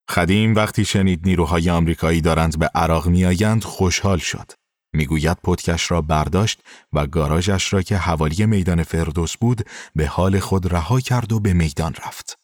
خدیم 0.09 0.55
وقتی 0.55 0.85
شنید 0.85 1.27
نیروهای 1.27 1.69
آمریکایی 1.69 2.21
دارند 2.21 2.59
به 2.59 2.69
عراق 2.75 3.07
میآیند 3.07 3.63
خوشحال 3.63 4.17
شد. 4.17 4.51
می‌گوید 4.93 5.37
پتکش 5.43 5.91
را 5.91 6.01
برداشت 6.01 6.61
و 6.93 7.07
گاراژش 7.07 7.73
را 7.73 7.81
که 7.81 7.97
حوالی 7.97 8.45
میدان 8.45 8.83
فردوس 8.83 9.37
بود 9.37 9.61
به 9.95 10.07
حال 10.07 10.39
خود 10.39 10.73
رها 10.73 10.99
کرد 10.99 11.31
و 11.31 11.39
به 11.39 11.53
میدان 11.53 11.93
رفت. 11.93 12.37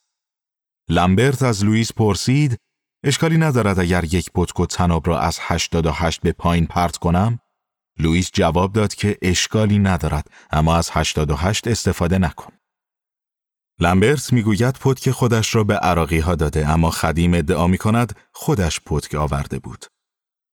لمبرت 0.89 1.43
از 1.43 1.65
لوئیس 1.65 1.93
پرسید 1.93 2.57
اشکالی 3.05 3.37
ندارد 3.37 3.79
اگر 3.79 4.03
یک 4.03 4.31
پتک 4.31 4.59
و 4.59 4.65
تناب 4.65 5.07
را 5.07 5.19
از 5.19 5.39
88 5.41 6.21
به 6.21 6.31
پایین 6.31 6.65
پرت 6.65 6.97
کنم؟ 6.97 7.39
لوئیس 7.99 8.29
جواب 8.33 8.73
داد 8.73 8.95
که 8.95 9.17
اشکالی 9.21 9.79
ندارد 9.79 10.27
اما 10.51 10.75
از 10.75 10.89
88 10.93 11.67
استفاده 11.67 12.17
نکن. 12.17 12.53
لمبرت 13.79 14.33
می‌گوید 14.33 14.75
پتک 14.75 15.11
خودش 15.11 15.55
را 15.55 15.63
به 15.63 15.75
عراقی 15.75 16.19
ها 16.19 16.35
داده 16.35 16.67
اما 16.69 16.91
خدیم 16.91 17.33
ادعا 17.33 17.67
می 17.67 17.77
کند 17.77 18.15
خودش 18.31 18.81
پتک 18.85 19.15
آورده 19.15 19.59
بود. 19.59 19.85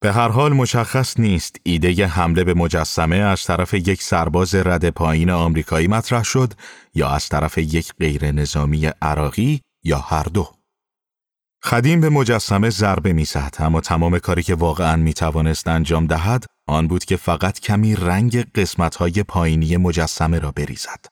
به 0.02 0.12
هر 0.12 0.28
حال 0.28 0.52
مشخص 0.52 1.20
نیست 1.20 1.56
ایده 1.62 2.06
حمله 2.06 2.44
به 2.44 2.54
مجسمه 2.54 3.16
از 3.16 3.42
طرف 3.42 3.74
یک 3.74 4.02
سرباز 4.02 4.54
رد 4.54 4.90
پایین 4.90 5.30
آمریکایی 5.30 5.86
مطرح 5.86 6.22
شد 6.22 6.52
یا 6.94 7.08
از 7.08 7.28
طرف 7.28 7.58
یک 7.58 7.92
غیر 7.98 8.32
نظامی 8.32 8.86
عراقی 8.86 9.60
یا 9.84 9.98
هر 9.98 10.22
دو. 10.22 10.48
خدیم 11.62 12.00
به 12.00 12.08
مجسمه 12.08 12.70
ضربه 12.70 13.12
می‌زد 13.12 13.54
اما 13.58 13.80
تمام 13.80 14.18
کاری 14.18 14.42
که 14.42 14.54
واقعا 14.54 14.96
می 14.96 15.14
توانست 15.14 15.68
انجام 15.68 16.06
دهد 16.06 16.44
آن 16.66 16.88
بود 16.88 17.04
که 17.04 17.16
فقط 17.16 17.60
کمی 17.60 17.96
رنگ 17.96 18.52
قسمتهای 18.52 19.22
پایینی 19.22 19.76
مجسمه 19.76 20.38
را 20.38 20.52
بریزد. 20.52 21.06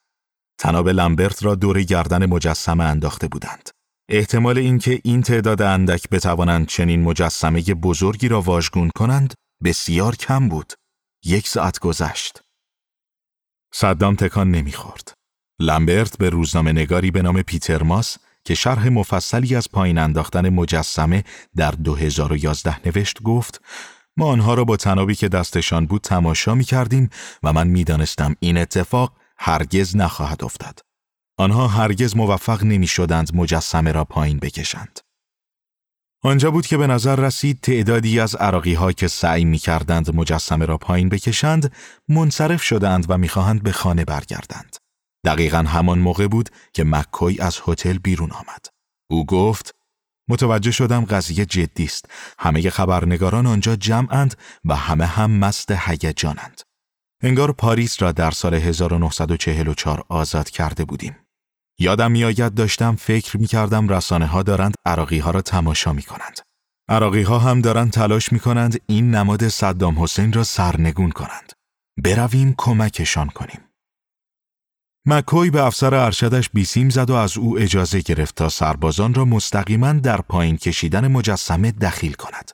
تناب 0.58 0.88
لمبرت 0.88 1.44
را 1.44 1.54
دور 1.54 1.82
گردن 1.82 2.26
مجسمه 2.26 2.84
انداخته 2.84 3.28
بودند. 3.28 3.70
احتمال 4.08 4.58
اینکه 4.58 5.00
این 5.04 5.22
تعداد 5.22 5.62
اندک 5.62 6.08
بتوانند 6.08 6.66
چنین 6.66 7.02
مجسمه 7.02 7.62
بزرگی 7.62 8.28
را 8.28 8.40
واژگون 8.40 8.90
کنند 8.94 9.34
بسیار 9.64 10.16
کم 10.16 10.48
بود. 10.48 10.72
یک 11.24 11.48
ساعت 11.48 11.78
گذشت. 11.78 12.40
صدام 13.74 14.14
تکان 14.14 14.50
نمی‌خورد. 14.50 15.12
لمبرت 15.60 16.18
به 16.18 16.30
روزنامه 16.30 16.72
نگاری 16.72 17.10
به 17.10 17.22
نام 17.22 17.42
پیتر 17.42 17.82
ماس 17.82 18.18
که 18.44 18.54
شرح 18.54 18.88
مفصلی 18.88 19.56
از 19.56 19.70
پایین 19.72 19.98
انداختن 19.98 20.48
مجسمه 20.48 21.24
در 21.56 21.70
2011 21.70 22.88
نوشت 22.88 23.22
گفت 23.22 23.60
ما 24.16 24.26
آنها 24.26 24.54
را 24.54 24.64
با 24.64 24.76
تنابی 24.76 25.14
که 25.14 25.28
دستشان 25.28 25.86
بود 25.86 26.00
تماشا 26.00 26.54
می 26.54 26.64
کردیم 26.64 27.10
و 27.42 27.52
من 27.52 27.66
می 27.66 27.84
دانستم 27.84 28.36
این 28.40 28.58
اتفاق 28.58 29.12
هرگز 29.38 29.96
نخواهد 29.96 30.44
افتاد. 30.44 30.80
آنها 31.38 31.68
هرگز 31.68 32.16
موفق 32.16 32.64
نمی 32.64 32.86
شدند 32.86 33.36
مجسمه 33.36 33.92
را 33.92 34.04
پایین 34.04 34.38
بکشند. 34.38 35.00
آنجا 36.24 36.50
بود 36.50 36.66
که 36.66 36.76
به 36.76 36.86
نظر 36.86 37.16
رسید 37.16 37.60
تعدادی 37.60 38.20
از 38.20 38.34
عراقی 38.34 38.74
ها 38.74 38.92
که 38.92 39.08
سعی 39.08 39.44
می 39.44 39.58
کردند 39.58 40.16
مجسمه 40.16 40.66
را 40.66 40.78
پایین 40.78 41.08
بکشند 41.08 41.72
منصرف 42.08 42.62
شدند 42.62 43.06
و 43.08 43.18
می‌خواهند 43.18 43.62
به 43.62 43.72
خانه 43.72 44.04
برگردند. 44.04 44.76
دقیقا 45.24 45.58
همان 45.58 45.98
موقع 45.98 46.26
بود 46.26 46.48
که 46.72 46.84
مکوی 46.84 47.40
از 47.40 47.58
هتل 47.66 47.98
بیرون 47.98 48.30
آمد. 48.30 48.66
او 49.10 49.26
گفت 49.26 49.74
متوجه 50.28 50.70
شدم 50.70 51.04
قضیه 51.04 51.46
جدی 51.46 51.84
است. 51.84 52.04
همه 52.38 52.70
خبرنگاران 52.70 53.46
آنجا 53.46 53.76
جمعند 53.76 54.34
و 54.64 54.76
همه 54.76 55.06
هم 55.06 55.30
مست 55.30 55.70
هیجانند. 55.70 56.60
انگار 57.22 57.52
پاریس 57.52 58.02
را 58.02 58.12
در 58.12 58.30
سال 58.30 58.54
1944 58.54 60.04
آزاد 60.08 60.50
کرده 60.50 60.84
بودیم. 60.84 61.16
یادم 61.78 62.12
میآید 62.12 62.54
داشتم 62.54 62.96
فکر 62.96 63.36
می 63.36 63.46
کردم 63.46 63.88
رسانه 63.88 64.26
ها 64.26 64.42
دارند 64.42 64.74
عراقی 64.86 65.18
ها 65.18 65.30
را 65.30 65.42
تماشا 65.42 65.92
می 65.92 66.02
کنند. 66.02 66.40
عراقی 66.88 67.22
ها 67.22 67.38
هم 67.38 67.60
دارند 67.60 67.92
تلاش 67.92 68.32
می 68.32 68.40
کنند 68.40 68.80
این 68.86 69.14
نماد 69.14 69.48
صدام 69.48 70.02
حسین 70.02 70.32
را 70.32 70.44
سرنگون 70.44 71.10
کنند. 71.10 71.52
برویم 72.04 72.54
کمکشان 72.58 73.28
کنیم. 73.28 73.71
مکوی 75.06 75.50
به 75.50 75.62
افسر 75.62 75.94
ارشدش 75.94 76.50
بیسیم 76.50 76.90
زد 76.90 77.10
و 77.10 77.14
از 77.14 77.38
او 77.38 77.58
اجازه 77.58 78.00
گرفت 78.00 78.34
تا 78.34 78.48
سربازان 78.48 79.14
را 79.14 79.24
مستقیما 79.24 79.92
در 79.92 80.20
پایین 80.20 80.56
کشیدن 80.56 81.08
مجسمه 81.08 81.72
دخیل 81.72 82.12
کند. 82.12 82.50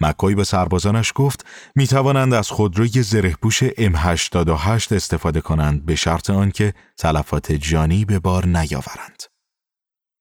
مکوی 0.00 0.34
به 0.34 0.44
سربازانش 0.44 1.12
گفت 1.14 1.46
می 1.76 1.86
توانند 1.86 2.34
از 2.34 2.48
خودروی 2.48 3.02
زرهپوش 3.02 3.64
M88 3.64 4.92
استفاده 4.92 5.40
کنند 5.40 5.86
به 5.86 5.94
شرط 5.94 6.30
آنکه 6.30 6.74
تلفات 6.98 7.52
جانی 7.52 8.04
به 8.04 8.18
بار 8.18 8.46
نیاورند. 8.46 9.22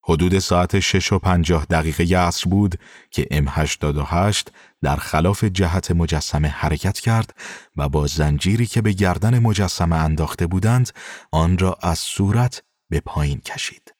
حدود 0.10 0.40
ساعت 0.40 0.80
6 0.80 1.14
و 1.14 1.20
50 1.20 1.66
دقیقه 1.66 2.18
عصر 2.18 2.50
بود 2.50 2.76
که 3.12 3.28
M88 3.32 4.44
در 4.82 4.96
خلاف 4.96 5.44
جهت 5.44 5.92
مجسمه 5.92 6.48
حرکت 6.48 7.00
کرد 7.00 7.34
و 7.78 7.90
با 7.90 8.08
زنجیری 8.08 8.66
که 8.66 8.82
به 8.82 8.92
گردن 8.92 9.40
مجسمه 9.40 9.96
انداخته 9.96 10.48
بودند 10.48 10.90
آن 11.32 11.58
را 11.58 11.78
از 11.82 12.00
صورت 12.00 12.64
به 12.90 13.00
پایین 13.00 13.40
کشید. 13.40 13.94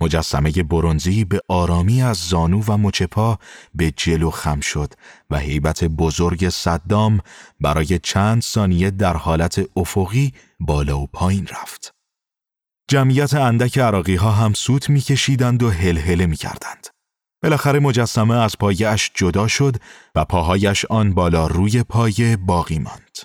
مجسمه 0.00 0.50
برونزی 0.50 1.24
به 1.24 1.40
آرامی 1.48 2.02
از 2.02 2.16
زانو 2.16 2.62
و 2.68 2.76
مچپا 2.76 3.38
به 3.74 3.90
جلو 3.90 4.30
خم 4.30 4.60
شد 4.60 4.94
و 5.30 5.38
هیبت 5.38 5.84
بزرگ 5.84 6.48
صدام 6.48 7.20
برای 7.60 7.98
چند 8.02 8.42
ثانیه 8.42 8.90
در 8.90 9.16
حالت 9.16 9.60
افقی 9.76 10.32
بالا 10.60 10.98
و 10.98 11.06
پایین 11.06 11.46
رفت. 11.46 11.97
جمعیت 12.90 13.34
اندک 13.34 13.78
عراقی 13.78 14.14
ها 14.14 14.32
هم 14.32 14.52
سوت 14.52 14.90
میکشیدند 14.90 15.62
و 15.62 15.70
هلهله 15.70 16.26
می‌کردند. 16.26 16.86
بالاخره 17.42 17.78
مجسمه 17.78 18.34
از 18.34 18.58
پایش 18.58 19.10
جدا 19.14 19.48
شد 19.48 19.76
و 20.14 20.24
پاهایش 20.24 20.84
آن 20.84 21.14
بالا 21.14 21.46
روی 21.46 21.82
پایه 21.82 22.36
باقی 22.36 22.78
ماند. 22.78 23.18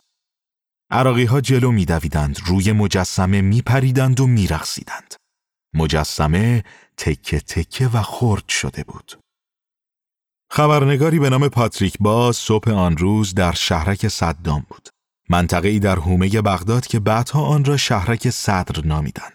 عراقی 0.92 1.26
ها 1.26 1.42
جلو 1.42 1.72
میدویدند 1.72 2.40
روی 2.46 2.72
مجسمه 2.72 3.42
میپریدند 3.42 4.20
و 4.20 4.28
میرقصیدند. 4.28 5.14
مجسمه 5.74 6.64
تکه 6.98 7.40
تکه 7.40 7.88
و 7.88 8.02
خرد 8.02 8.50
شده 8.50 8.84
بود. 8.84 9.20
خبرنگاری 10.52 11.20
به 11.20 11.30
نام 11.30 11.48
پاتریک 11.48 11.98
باز 12.00 12.36
صبح 12.36 12.72
آن 12.72 12.98
روز 12.98 13.34
در 13.34 13.52
شهرک 13.52 14.08
صدام 14.08 14.66
بود. 14.70 14.90
منطقه 15.30 15.68
ای 15.68 15.80
در 15.80 15.96
حومه 15.96 16.42
بغداد 16.42 16.88
که 16.88 17.00
بعدها 17.00 17.46
آن 17.46 17.66
را 17.66 17.78
شهرک 17.78 18.30
صدر 18.30 18.86
نامیدند. 18.86 19.33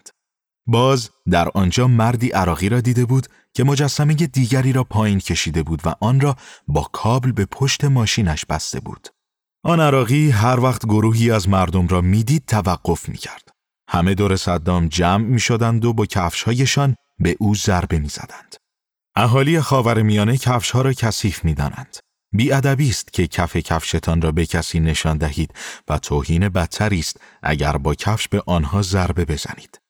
باز 0.68 1.10
در 1.30 1.48
آنجا 1.54 1.88
مردی 1.88 2.28
عراقی 2.28 2.68
را 2.68 2.80
دیده 2.80 3.04
بود 3.04 3.26
که 3.54 3.64
مجسمه 3.64 4.14
دیگری 4.14 4.72
را 4.72 4.84
پایین 4.84 5.18
کشیده 5.18 5.62
بود 5.62 5.82
و 5.84 5.94
آن 6.00 6.20
را 6.20 6.36
با 6.68 6.82
کابل 6.92 7.32
به 7.32 7.44
پشت 7.44 7.84
ماشینش 7.84 8.44
بسته 8.44 8.80
بود. 8.80 9.08
آن 9.64 9.80
عراقی 9.80 10.30
هر 10.30 10.60
وقت 10.60 10.86
گروهی 10.86 11.30
از 11.30 11.48
مردم 11.48 11.88
را 11.88 12.00
می‌دید 12.00 12.44
توقف 12.46 13.08
می‌کرد. 13.08 13.48
همه 13.88 14.14
دور 14.14 14.36
صدام 14.36 14.88
جمع 14.88 15.24
می 15.24 15.40
شدند 15.40 15.84
و 15.84 15.92
با 15.92 16.06
کفشهایشان 16.06 16.94
به 17.18 17.36
او 17.38 17.54
ضربه 17.54 17.98
می 17.98 18.08
زدند. 18.08 18.56
اهالی 19.16 19.60
خاور 19.60 20.02
میانه 20.02 20.36
کفش 20.36 20.70
ها 20.70 20.82
را 20.82 20.92
کثیف 20.92 21.44
می 21.44 21.54
دانند. 21.54 21.96
است 22.90 23.12
که 23.12 23.26
کف 23.26 23.56
کفشتان 23.56 24.22
را 24.22 24.32
به 24.32 24.46
کسی 24.46 24.80
نشان 24.80 25.18
دهید 25.18 25.54
و 25.88 25.98
توهین 25.98 26.48
بدتری 26.48 26.98
است 26.98 27.20
اگر 27.42 27.76
با 27.76 27.94
کفش 27.94 28.28
به 28.28 28.42
آنها 28.46 28.82
ضربه 28.82 29.24
بزنید. 29.24 29.80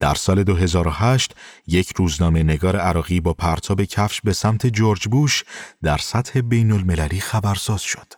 در 0.00 0.14
سال 0.14 0.42
2008 0.42 1.34
یک 1.66 1.92
روزنامه 1.96 2.42
نگار 2.42 2.76
عراقی 2.76 3.20
با 3.20 3.32
پرتاب 3.32 3.84
کفش 3.84 4.20
به 4.20 4.32
سمت 4.32 4.66
جورج 4.66 5.08
بوش 5.08 5.44
در 5.82 5.98
سطح 5.98 6.40
بین 6.40 6.72
المللی 6.72 7.20
خبرساز 7.20 7.82
شد. 7.82 8.12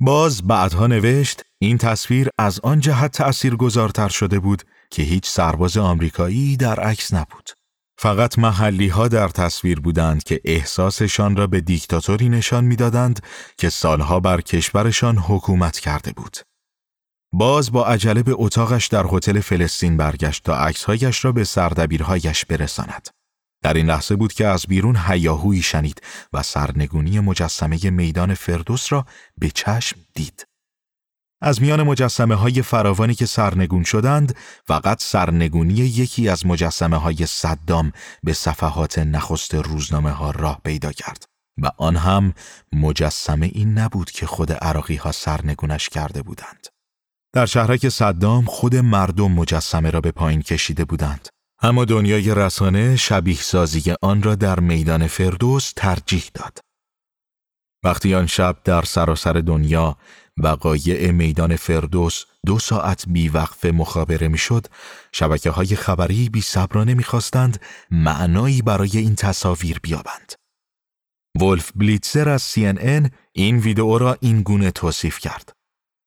باز 0.00 0.42
بعدها 0.42 0.86
نوشت 0.86 1.42
این 1.58 1.78
تصویر 1.78 2.28
از 2.38 2.60
آن 2.60 2.80
جهت 2.80 3.12
تأثیر 3.12 3.56
گذارتر 3.56 4.08
شده 4.08 4.38
بود 4.38 4.62
که 4.90 5.02
هیچ 5.02 5.28
سرباز 5.28 5.76
آمریکایی 5.76 6.56
در 6.56 6.80
عکس 6.80 7.14
نبود. 7.14 7.50
فقط 7.98 8.38
محلی 8.38 8.88
ها 8.88 9.08
در 9.08 9.28
تصویر 9.28 9.80
بودند 9.80 10.22
که 10.22 10.40
احساسشان 10.44 11.36
را 11.36 11.46
به 11.46 11.60
دیکتاتوری 11.60 12.28
نشان 12.28 12.64
می‌دادند 12.64 13.22
که 13.58 13.70
سالها 13.70 14.20
بر 14.20 14.40
کشورشان 14.40 15.18
حکومت 15.18 15.78
کرده 15.78 16.12
بود. 16.12 16.36
باز 17.32 17.72
با 17.72 17.86
عجله 17.86 18.22
به 18.22 18.32
اتاقش 18.34 18.86
در 18.86 19.04
هتل 19.12 19.40
فلسطین 19.40 19.96
برگشت 19.96 20.44
تا 20.44 20.56
عکسهایش 20.56 21.24
را 21.24 21.32
به 21.32 21.44
سردبیرهایش 21.44 22.44
برساند. 22.44 23.08
در 23.62 23.74
این 23.74 23.86
لحظه 23.86 24.16
بود 24.16 24.32
که 24.32 24.46
از 24.46 24.66
بیرون 24.68 24.96
هیاهویی 25.06 25.62
شنید 25.62 26.02
و 26.32 26.42
سرنگونی 26.42 27.20
مجسمه 27.20 27.90
میدان 27.90 28.34
فردوس 28.34 28.92
را 28.92 29.06
به 29.38 29.50
چشم 29.50 29.96
دید. 30.14 30.44
از 31.42 31.62
میان 31.62 31.82
مجسمه 31.82 32.34
های 32.34 32.62
فراوانی 32.62 33.14
که 33.14 33.26
سرنگون 33.26 33.84
شدند 33.84 34.36
فقط 34.66 35.02
سرنگونی 35.02 35.74
یکی 35.74 36.28
از 36.28 36.46
مجسمه 36.46 36.96
های 36.96 37.26
صدام 37.26 37.92
به 38.22 38.32
صفحات 38.32 38.98
نخست 38.98 39.54
روزنامه 39.54 40.10
ها 40.10 40.30
راه 40.30 40.60
پیدا 40.64 40.92
کرد 40.92 41.24
و 41.62 41.70
آن 41.76 41.96
هم 41.96 42.34
مجسمه 42.72 43.46
این 43.46 43.78
نبود 43.78 44.10
که 44.10 44.26
خود 44.26 44.52
عراقی 44.52 44.96
ها 44.96 45.12
سرنگونش 45.12 45.88
کرده 45.88 46.22
بودند. 46.22 46.66
در 47.32 47.46
شهرک 47.46 47.88
صدام 47.88 48.44
خود 48.44 48.76
مردم 48.76 49.32
مجسمه 49.32 49.90
را 49.90 50.00
به 50.00 50.10
پایین 50.10 50.42
کشیده 50.42 50.84
بودند. 50.84 51.28
اما 51.62 51.84
دنیای 51.84 52.34
رسانه 52.34 52.96
شبیه 52.96 53.36
سازی 53.36 53.94
آن 54.02 54.22
را 54.22 54.34
در 54.34 54.60
میدان 54.60 55.06
فردوس 55.06 55.72
ترجیح 55.76 56.24
داد. 56.34 56.58
وقتی 57.84 58.14
آن 58.14 58.26
شب 58.26 58.56
در 58.64 58.82
سراسر 58.82 59.32
دنیا 59.32 59.96
وقایع 60.36 61.10
میدان 61.10 61.56
فردوس 61.56 62.24
دو 62.46 62.58
ساعت 62.58 63.04
وقف 63.34 63.64
مخابره 63.64 64.28
می‌شد، 64.28 64.66
شبکه 65.12 65.50
های 65.50 65.76
خبری 65.76 66.28
بی 66.28 66.40
صبرانه 66.40 66.94
می‌خواستند 66.94 67.60
معنایی 67.90 68.62
برای 68.62 68.98
این 68.98 69.14
تصاویر 69.14 69.78
بیابند. 69.82 70.32
ولف 71.40 71.72
بلیتزر 71.74 72.28
از 72.28 72.54
CNN 72.54 73.10
این 73.32 73.58
ویدئو 73.58 73.98
را 73.98 74.16
این 74.20 74.42
گونه 74.42 74.70
توصیف 74.70 75.18
کرد. 75.18 75.59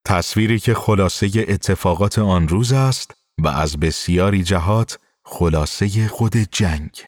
تصویری 0.05 0.59
که 0.59 0.73
خلاصه 0.73 1.31
اتفاقات 1.47 2.19
آن 2.19 2.47
روز 2.47 2.73
است 2.73 3.11
و 3.37 3.47
از 3.47 3.79
بسیاری 3.79 4.43
جهات 4.43 4.97
خلاصه 5.25 6.07
خود 6.07 6.37
جنگ. 6.37 7.05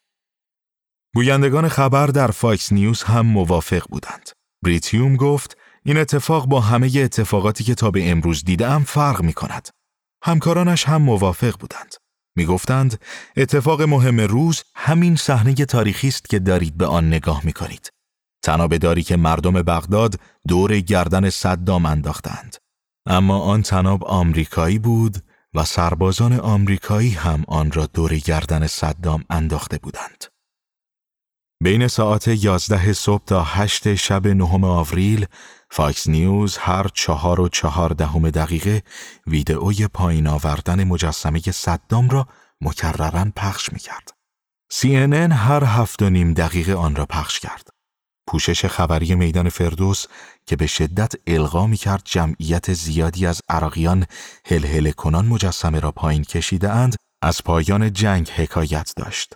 گویندگان 1.16 1.68
خبر 1.68 2.08
در 2.08 2.28
فاکس 2.28 2.72
نیوز 2.72 3.04
هم 3.04 3.26
موافق 3.26 3.84
بودند. 3.90 4.30
بریت 4.64 4.90
هیوم 4.90 5.16
گفت 5.16 5.58
این 5.86 5.98
اتفاق 5.98 6.46
با 6.46 6.60
همه 6.60 6.92
اتفاقاتی 6.96 7.64
که 7.64 7.76
تا 7.76 7.92
به 7.92 8.12
امروز 8.12 8.44
دیدم 8.44 8.84
فرق 8.84 9.22
می 9.22 9.34
کند. 9.34 9.70
همکارانش 10.24 10.86
هم 10.86 11.02
موافق 11.02 11.60
بودند. 11.60 11.96
می 12.36 12.46
گفتند 12.46 13.02
اتفاق 13.38 13.82
مهم 13.82 14.20
روز 14.20 14.64
همین 14.76 15.16
صحنه 15.16 15.54
تاریخی 15.54 16.08
است 16.08 16.30
که 16.30 16.40
دارید 16.40 16.78
به 16.78 16.86
آن 16.86 17.08
نگاه 17.08 17.46
می 17.46 17.54
کنید. 17.54 17.90
طناب 18.44 18.74
داری 18.74 19.04
که 19.04 19.18
مردم 19.18 19.54
بغداد 19.54 20.20
دور 20.48 20.80
گردن 20.80 21.30
صدام 21.30 21.86
انداختند. 21.86 22.56
اما 23.06 23.40
آن 23.40 23.62
طناب 23.62 24.04
آمریکایی 24.04 24.80
بود 24.80 25.18
و 25.54 25.66
سربازان 25.66 26.40
آمریکایی 26.40 27.10
هم 27.10 27.44
آن 27.48 27.72
را 27.72 27.86
دور 27.86 28.16
گردن 28.16 28.68
صدام 28.68 29.24
انداخته 29.30 29.78
بودند. 29.78 30.26
بین 31.64 31.88
ساعت 31.88 32.28
11 32.28 32.94
صبح 32.94 33.24
تا 33.26 33.44
8 33.44 33.96
شب 33.96 34.28
نهم 34.28 34.64
آوریل 34.64 35.26
فاکس 35.72 36.08
نیوز 36.08 36.58
هر 36.58 36.88
چهار 36.94 37.42
و 37.42 37.50
چهار 37.50 37.90
دهم 37.90 38.30
دقیقه 38.30 38.84
ویدئوی 39.28 39.88
پایین 39.88 40.28
آوردن 40.28 40.84
مجسمه 40.84 41.40
صدام 41.40 42.10
را 42.10 42.28
مکررا 42.62 43.34
پخش 43.36 43.74
می 43.74 43.80
کرد. 43.80 44.12
CNN 44.74 45.32
هر 45.32 45.64
هفت 45.64 46.02
و 46.02 46.10
نیم 46.10 46.34
دقیقه 46.34 46.74
آن 46.74 46.96
را 46.96 47.06
پخش 47.06 47.40
کرد. 47.40 47.75
پوشش 48.28 48.66
خبری 48.66 49.16
میدان 49.16 49.50
فردوس 49.50 50.06
که 50.46 50.56
به 50.56 50.68
شدت 50.68 51.14
القا 51.28 51.68
می 51.68 51.78
کرد 51.78 52.02
جمعیت 52.06 52.74
زیادی 52.74 53.26
از 53.26 53.42
عراقیان 53.50 54.06
هلهله 54.46 54.92
کنان 54.92 55.26
مجسمه 55.26 55.80
را 55.80 55.92
پایین 55.92 56.24
کشیده 56.24 56.72
اند 56.72 56.96
از 57.22 57.44
پایان 57.44 57.94
جنگ 57.94 58.30
حکایت 58.30 58.94
داشت. 58.98 59.34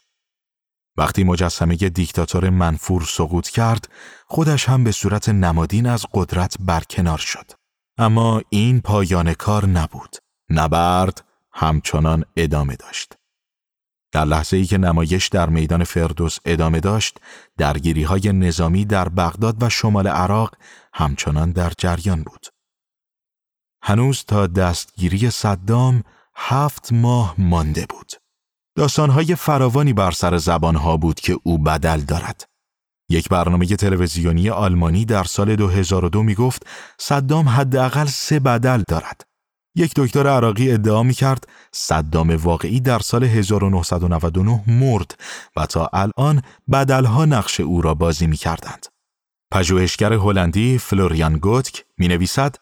وقتی 0.97 1.23
مجسمه 1.23 1.75
دیکتاتور 1.75 2.49
منفور 2.49 3.01
سقوط 3.01 3.49
کرد، 3.49 3.89
خودش 4.25 4.69
هم 4.69 4.83
به 4.83 4.91
صورت 4.91 5.29
نمادین 5.29 5.85
از 5.85 6.05
قدرت 6.13 6.55
برکنار 6.59 7.17
شد. 7.17 7.51
اما 7.97 8.41
این 8.49 8.81
پایان 8.81 9.33
کار 9.33 9.65
نبود. 9.65 10.15
نبرد 10.49 11.25
همچنان 11.53 12.25
ادامه 12.35 12.75
داشت. 12.75 13.18
در 14.11 14.25
لحظه 14.25 14.57
ای 14.57 14.65
که 14.65 14.77
نمایش 14.77 15.27
در 15.27 15.49
میدان 15.49 15.83
فردوس 15.83 16.37
ادامه 16.45 16.79
داشت، 16.79 17.17
درگیری 17.57 18.03
های 18.03 18.33
نظامی 18.33 18.85
در 18.85 19.09
بغداد 19.09 19.63
و 19.63 19.69
شمال 19.69 20.07
عراق 20.07 20.55
همچنان 20.93 21.51
در 21.51 21.71
جریان 21.77 22.23
بود. 22.23 22.45
هنوز 23.83 24.23
تا 24.27 24.47
دستگیری 24.47 25.29
صدام 25.29 26.03
هفت 26.35 26.93
ماه 26.93 27.35
مانده 27.37 27.85
بود. 27.89 28.11
داستانهای 28.75 29.35
فراوانی 29.35 29.93
بر 29.93 30.11
سر 30.11 30.37
زبانها 30.37 30.97
بود 30.97 31.19
که 31.19 31.37
او 31.43 31.57
بدل 31.57 32.01
دارد. 32.01 32.45
یک 33.09 33.29
برنامه 33.29 33.65
تلویزیونی 33.65 34.49
آلمانی 34.49 35.05
در 35.05 35.23
سال 35.23 35.55
2002 35.55 36.23
می 36.23 36.35
گفت 36.35 36.65
صدام 36.99 37.49
حداقل 37.49 38.05
سه 38.05 38.39
بدل 38.39 38.83
دارد. 38.87 39.28
یک 39.79 39.93
دکتر 39.95 40.27
عراقی 40.27 40.71
ادعا 40.71 41.03
می 41.03 41.13
کرد 41.13 41.47
صدام 41.71 42.29
واقعی 42.29 42.79
در 42.79 42.99
سال 42.99 43.23
1999 43.23 44.63
مرد 44.67 45.19
و 45.55 45.65
تا 45.65 45.89
الان 45.93 46.41
بدلها 46.71 47.25
نقش 47.25 47.59
او 47.59 47.81
را 47.81 47.93
بازی 47.93 48.27
می 48.27 48.37
کردند. 48.37 48.85
پژوهشگر 49.51 50.13
هلندی 50.13 50.77
فلوریان 50.77 51.37
گوتک 51.37 51.85
می 51.97 52.07
نویسد 52.07 52.55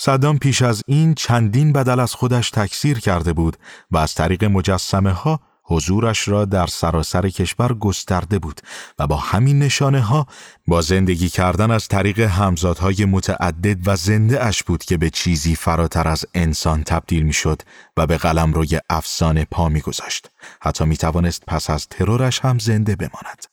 صدام 0.00 0.38
پیش 0.38 0.62
از 0.62 0.82
این 0.86 1.14
چندین 1.14 1.72
بدل 1.72 2.00
از 2.00 2.14
خودش 2.14 2.50
تکثیر 2.50 2.98
کرده 2.98 3.32
بود 3.32 3.56
و 3.90 3.98
از 3.98 4.14
طریق 4.14 4.44
مجسمه 4.44 5.12
ها 5.12 5.40
حضورش 5.72 6.28
را 6.28 6.44
در 6.44 6.66
سراسر 6.66 7.28
کشور 7.28 7.74
گسترده 7.74 8.38
بود 8.38 8.60
و 8.98 9.06
با 9.06 9.16
همین 9.16 9.58
نشانه 9.58 10.00
ها 10.00 10.26
با 10.66 10.80
زندگی 10.80 11.28
کردن 11.28 11.70
از 11.70 11.88
طریق 11.88 12.20
همزادهای 12.20 13.04
متعدد 13.04 13.88
و 13.88 13.96
زنده 13.96 14.44
اش 14.44 14.62
بود 14.62 14.84
که 14.84 14.96
به 14.96 15.10
چیزی 15.10 15.54
فراتر 15.54 16.08
از 16.08 16.24
انسان 16.34 16.82
تبدیل 16.82 17.22
می 17.22 17.32
شد 17.32 17.62
و 17.96 18.06
به 18.06 18.16
قلم 18.16 18.52
روی 18.52 18.80
افسانه 18.90 19.44
پا 19.44 19.68
می 19.68 19.80
گذاشت. 19.80 20.30
حتی 20.60 20.84
می 20.84 20.96
توانست 20.96 21.42
پس 21.46 21.70
از 21.70 21.88
ترورش 21.88 22.40
هم 22.40 22.58
زنده 22.58 22.96
بماند. 22.96 23.44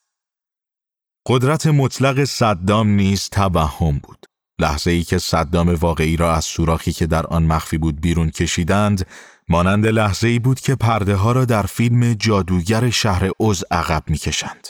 قدرت 1.27 1.67
مطلق 1.67 2.23
صدام 2.23 2.87
نیز 2.87 3.29
توهم 3.29 3.99
بود. 4.03 4.25
لحظه 4.59 4.91
ای 4.91 5.03
که 5.03 5.17
صدام 5.17 5.69
واقعی 5.69 6.17
را 6.17 6.33
از 6.33 6.45
سوراخی 6.45 6.91
که 6.91 7.07
در 7.07 7.25
آن 7.25 7.43
مخفی 7.43 7.77
بود 7.77 8.01
بیرون 8.01 8.29
کشیدند 8.29 9.05
مانند 9.51 9.87
لحظه 9.87 10.27
ای 10.27 10.39
بود 10.39 10.59
که 10.59 10.75
پرده 10.75 11.15
ها 11.15 11.31
را 11.31 11.45
در 11.45 11.63
فیلم 11.63 12.13
جادوگر 12.13 12.89
شهر 12.89 13.29
اوز 13.37 13.63
عقب 13.71 14.03
می‌کشند. 14.07 14.67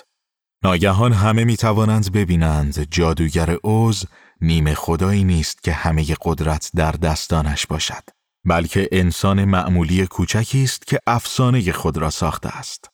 ناگهان 0.63 1.13
همه 1.13 1.43
می 1.43 1.57
توانند 1.57 2.11
ببینند 2.11 2.87
جادوگر 2.91 3.57
اوز 3.63 4.05
نیمه 4.41 4.73
خدایی 4.73 5.23
نیست 5.23 5.63
که 5.63 5.73
همه 5.73 6.05
قدرت 6.21 6.71
در 6.75 6.91
دستانش 6.91 7.67
باشد 7.67 8.03
بلکه 8.45 8.89
انسان 8.91 9.45
معمولی 9.45 10.07
کوچکی 10.07 10.63
است 10.63 10.87
که 10.87 10.99
افسانه 11.07 11.71
خود 11.71 11.97
را 11.97 12.09
ساخته 12.09 12.57
است. 12.57 12.89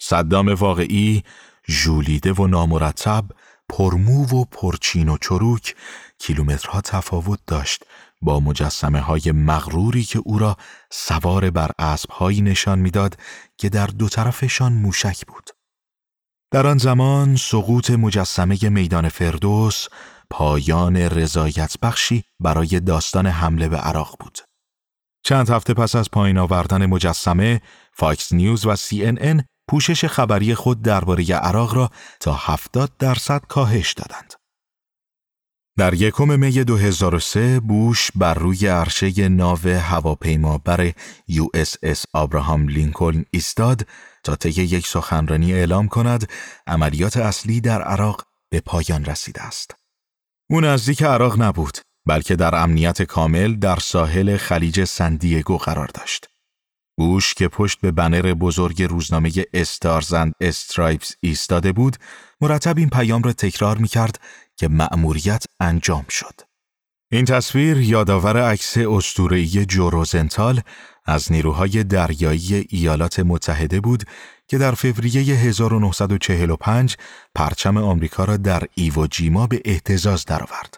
صدام 0.00 0.48
واقعی 0.48 1.22
ژولیده 1.68 2.32
و 2.32 2.46
نامرتب 2.46 3.24
پرمو 3.68 4.26
و 4.26 4.44
پرچین 4.44 5.08
و 5.08 5.18
چروک 5.18 5.74
کیلومترها 6.18 6.80
تفاوت 6.80 7.38
داشت 7.46 7.84
با 8.22 8.40
مجسمه 8.40 9.00
های 9.00 9.32
مغروری 9.32 10.02
که 10.04 10.18
او 10.24 10.38
را 10.38 10.56
سوار 10.92 11.50
بر 11.50 11.70
اسبهایی 11.78 12.42
نشان 12.42 12.78
می‌داد 12.78 13.16
که 13.58 13.68
در 13.68 13.86
دو 13.86 14.08
طرفشان 14.08 14.72
موشک 14.72 15.26
بود. 15.26 15.50
در 16.52 16.66
آن 16.66 16.78
زمان 16.78 17.36
سقوط 17.36 17.90
مجسمه 17.90 18.68
میدان 18.68 19.08
فردوس 19.08 19.86
پایان 20.30 20.96
رضایت 20.96 21.74
بخشی 21.82 22.24
برای 22.40 22.80
داستان 22.80 23.26
حمله 23.26 23.68
به 23.68 23.76
عراق 23.76 24.16
بود. 24.20 24.38
چند 25.24 25.50
هفته 25.50 25.74
پس 25.74 25.96
از 25.96 26.10
پایین 26.10 26.38
آوردن 26.38 26.86
مجسمه، 26.86 27.60
فاکس 27.92 28.32
نیوز 28.32 28.66
و 28.66 28.76
CNN 28.76 29.42
پوشش 29.68 30.04
خبری 30.04 30.54
خود 30.54 30.82
درباره 30.82 31.24
عراق 31.34 31.74
را 31.74 31.90
تا 32.20 32.34
70 32.34 32.96
درصد 32.98 33.40
کاهش 33.48 33.92
دادند. 33.92 34.34
در 35.78 35.94
یکم 35.94 36.40
می 36.40 36.64
2003 36.64 37.60
بوش 37.60 38.10
بر 38.14 38.34
روی 38.34 38.66
عرشه 38.66 39.28
ناو 39.28 39.68
هواپیما 39.68 40.58
بر 40.58 40.92
USS 41.28 42.04
آبراهام 42.12 42.68
لینکلن 42.68 43.24
ایستاد 43.30 43.86
تا 44.24 44.36
طی 44.36 44.62
یک 44.62 44.86
سخنرانی 44.86 45.52
اعلام 45.52 45.88
کند 45.88 46.28
عملیات 46.66 47.16
اصلی 47.16 47.60
در 47.60 47.82
عراق 47.82 48.26
به 48.50 48.60
پایان 48.60 49.04
رسیده 49.04 49.42
است. 49.42 49.74
او 50.50 50.60
نزدیک 50.60 51.02
عراق 51.02 51.42
نبود 51.42 51.78
بلکه 52.06 52.36
در 52.36 52.54
امنیت 52.54 53.02
کامل 53.02 53.54
در 53.54 53.76
ساحل 53.76 54.36
خلیج 54.36 54.84
سندیگو 54.84 55.56
قرار 55.56 55.90
داشت. 55.94 56.28
بوش 56.98 57.34
که 57.34 57.48
پشت 57.48 57.80
به 57.80 57.90
بنر 57.90 58.34
بزرگ 58.34 58.82
روزنامه 58.82 59.32
استارزند 59.54 60.34
استرایپس 60.40 61.14
ایستاده 61.20 61.72
بود 61.72 61.96
مرتب 62.40 62.78
این 62.78 62.90
پیام 62.90 63.22
را 63.22 63.32
تکرار 63.32 63.78
می 63.78 63.88
کرد 63.88 64.20
که 64.56 64.68
مأموریت 64.68 65.44
انجام 65.60 66.04
شد. 66.08 66.40
این 67.12 67.24
تصویر 67.24 67.76
یادآور 67.80 68.50
عکس 68.50 68.78
اسطوره‌ای 68.78 69.66
جوروزنتال 69.66 70.60
از 71.04 71.32
نیروهای 71.32 71.84
دریایی 71.84 72.66
ایالات 72.70 73.20
متحده 73.20 73.80
بود 73.80 74.04
که 74.48 74.58
در 74.58 74.72
فوریه 74.74 75.34
1945 75.34 76.96
پرچم 77.34 77.76
آمریکا 77.76 78.24
را 78.24 78.36
در 78.36 78.62
ایووجیما 78.74 79.46
به 79.46 79.62
اهتزاز 79.64 80.24
درآورد. 80.24 80.76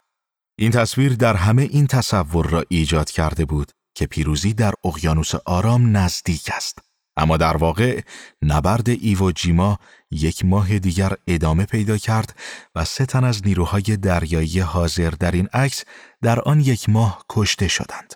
این 0.58 0.70
تصویر 0.70 1.14
در 1.14 1.36
همه 1.36 1.62
این 1.62 1.86
تصور 1.86 2.46
را 2.46 2.64
ایجاد 2.68 3.10
کرده 3.10 3.44
بود 3.44 3.72
که 3.94 4.06
پیروزی 4.06 4.52
در 4.52 4.72
اقیانوس 4.84 5.34
آرام 5.34 5.96
نزدیک 5.96 6.50
است. 6.52 6.78
اما 7.16 7.36
در 7.36 7.56
واقع 7.56 8.00
نبرد 8.42 8.88
ایووجیما 8.88 9.78
یک 10.10 10.44
ماه 10.44 10.78
دیگر 10.78 11.12
ادامه 11.26 11.64
پیدا 11.64 11.98
کرد 11.98 12.36
و 12.74 12.84
سه 12.84 13.06
تن 13.06 13.24
از 13.24 13.46
نیروهای 13.46 13.82
دریایی 13.82 14.60
حاضر 14.60 15.10
در 15.10 15.30
این 15.30 15.48
عکس 15.52 15.84
در 16.22 16.40
آن 16.40 16.60
یک 16.60 16.88
ماه 16.88 17.24
کشته 17.30 17.68
شدند. 17.68 18.14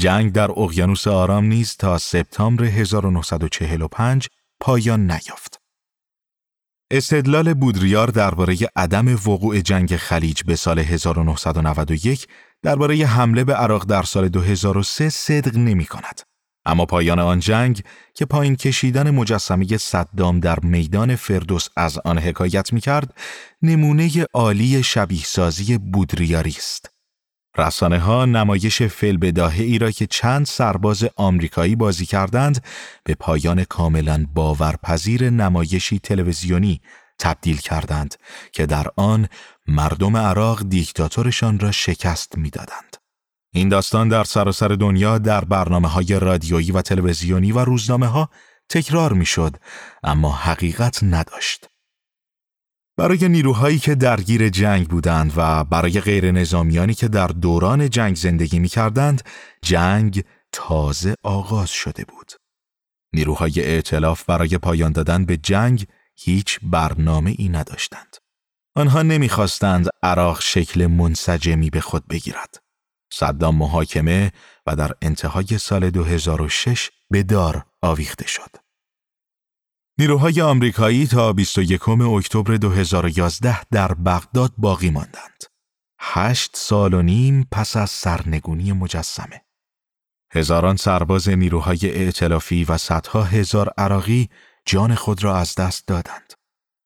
جنگ 0.00 0.32
در 0.32 0.50
اقیانوس 0.50 1.06
آرام 1.06 1.44
نیز 1.44 1.76
تا 1.76 1.98
سپتامبر 1.98 2.64
1945 2.64 4.28
پایان 4.60 5.10
نیافت. 5.10 5.60
استدلال 6.90 7.54
بودریار 7.54 8.08
درباره 8.08 8.56
عدم 8.76 9.14
وقوع 9.14 9.60
جنگ 9.60 9.96
خلیج 9.96 10.42
به 10.42 10.56
سال 10.56 10.78
1991 10.78 12.26
درباره 12.62 13.06
حمله 13.06 13.44
به 13.44 13.54
عراق 13.54 13.84
در 13.84 14.02
سال 14.02 14.28
2003 14.28 15.08
صدق 15.08 15.56
نمی 15.56 15.84
کند. 15.84 16.20
اما 16.66 16.86
پایان 16.86 17.18
آن 17.18 17.40
جنگ 17.40 17.82
که 18.14 18.24
پایین 18.24 18.56
کشیدن 18.56 19.10
مجسمه 19.10 19.76
صدام 19.76 20.40
در 20.40 20.60
میدان 20.60 21.16
فردوس 21.16 21.68
از 21.76 21.98
آن 21.98 22.18
حکایت 22.18 22.72
می 22.72 22.80
کرد، 22.80 23.14
نمونه 23.62 24.10
عالی 24.34 24.82
شبیه 24.82 25.24
سازی 25.24 25.78
بودریاری 25.78 26.54
است. 26.58 26.90
رسانه 27.58 27.98
ها 27.98 28.24
نمایش 28.24 28.82
فیل 28.82 29.16
بداهه 29.16 29.62
ای 29.62 29.78
را 29.78 29.90
که 29.90 30.06
چند 30.06 30.46
سرباز 30.46 31.04
آمریکایی 31.16 31.76
بازی 31.76 32.06
کردند 32.06 32.64
به 33.04 33.14
پایان 33.14 33.64
کاملا 33.64 34.26
باورپذیر 34.34 35.30
نمایشی 35.30 35.98
تلویزیونی 35.98 36.80
تبدیل 37.18 37.56
کردند 37.56 38.14
که 38.52 38.66
در 38.66 38.86
آن 38.96 39.28
مردم 39.66 40.16
عراق 40.16 40.68
دیکتاتورشان 40.68 41.58
را 41.58 41.72
شکست 41.72 42.38
می‌دادند. 42.38 42.85
این 43.56 43.68
داستان 43.68 44.08
در 44.08 44.24
سراسر 44.24 44.68
دنیا 44.68 45.18
در 45.18 45.44
برنامه 45.44 45.88
های 45.88 46.20
رادیویی 46.20 46.72
و 46.72 46.82
تلویزیونی 46.82 47.52
و 47.52 47.58
روزنامه 47.58 48.06
ها 48.06 48.30
تکرار 48.68 49.12
می‌شد 49.12 49.56
اما 50.02 50.32
حقیقت 50.32 50.98
نداشت. 51.02 51.68
برای 52.96 53.28
نیروهایی 53.28 53.78
که 53.78 53.94
درگیر 53.94 54.48
جنگ 54.48 54.88
بودند 54.88 55.32
و 55.36 55.64
برای 55.64 56.00
غیر 56.00 56.30
نظامیانی 56.30 56.94
که 56.94 57.08
در 57.08 57.26
دوران 57.26 57.90
جنگ 57.90 58.16
زندگی 58.16 58.58
می 58.58 58.68
کردند، 58.68 59.22
جنگ 59.62 60.24
تازه 60.52 61.14
آغاز 61.22 61.70
شده 61.70 62.04
بود. 62.04 62.32
نیروهای 63.12 63.52
ائتلاف 63.64 64.24
برای 64.24 64.58
پایان 64.58 64.92
دادن 64.92 65.24
به 65.24 65.36
جنگ 65.36 65.86
هیچ 66.16 66.58
برنامه 66.62 67.34
ای 67.38 67.48
نداشتند. 67.48 68.16
آنها 68.74 69.02
نمی‌خواستند 69.02 69.88
عراق 70.02 70.40
شکل 70.40 70.86
منسجمی 70.86 71.70
به 71.70 71.80
خود 71.80 72.06
بگیرد. 72.08 72.65
صدام 73.12 73.56
محاکمه 73.56 74.32
و 74.66 74.76
در 74.76 74.92
انتهای 75.02 75.58
سال 75.58 75.90
2006 75.90 76.90
به 77.10 77.22
دار 77.22 77.66
آویخته 77.82 78.26
شد. 78.26 78.50
نیروهای 79.98 80.40
آمریکایی 80.40 81.06
تا 81.06 81.32
21 81.32 81.88
اکتبر 81.88 82.56
2011 82.56 83.64
در 83.64 83.94
بغداد 83.94 84.52
باقی 84.58 84.90
ماندند. 84.90 85.44
هشت 86.00 86.50
سال 86.54 86.94
و 86.94 87.02
نیم 87.02 87.48
پس 87.52 87.76
از 87.76 87.90
سرنگونی 87.90 88.72
مجسمه. 88.72 89.42
هزاران 90.32 90.76
سرباز 90.76 91.28
نیروهای 91.28 91.78
ائتلافی 92.04 92.64
و 92.64 92.78
صدها 92.78 93.22
هزار 93.22 93.72
عراقی 93.78 94.28
جان 94.66 94.94
خود 94.94 95.24
را 95.24 95.36
از 95.36 95.54
دست 95.54 95.86
دادند. 95.86 96.32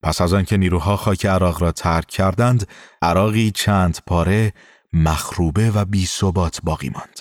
پس 0.03 0.21
از 0.21 0.33
آنکه 0.33 0.57
نیروها 0.57 0.97
خاک 0.97 1.27
عراق 1.27 1.63
را 1.63 1.73
ترک 1.73 2.07
کردند، 2.07 2.69
عراقی 3.03 3.51
چند 3.51 3.99
پاره 4.07 4.53
مخروبه 4.93 5.71
و 5.71 5.85
بی 5.85 6.07
ثبات 6.07 6.61
باقی 6.63 6.89
ماند. 6.89 7.21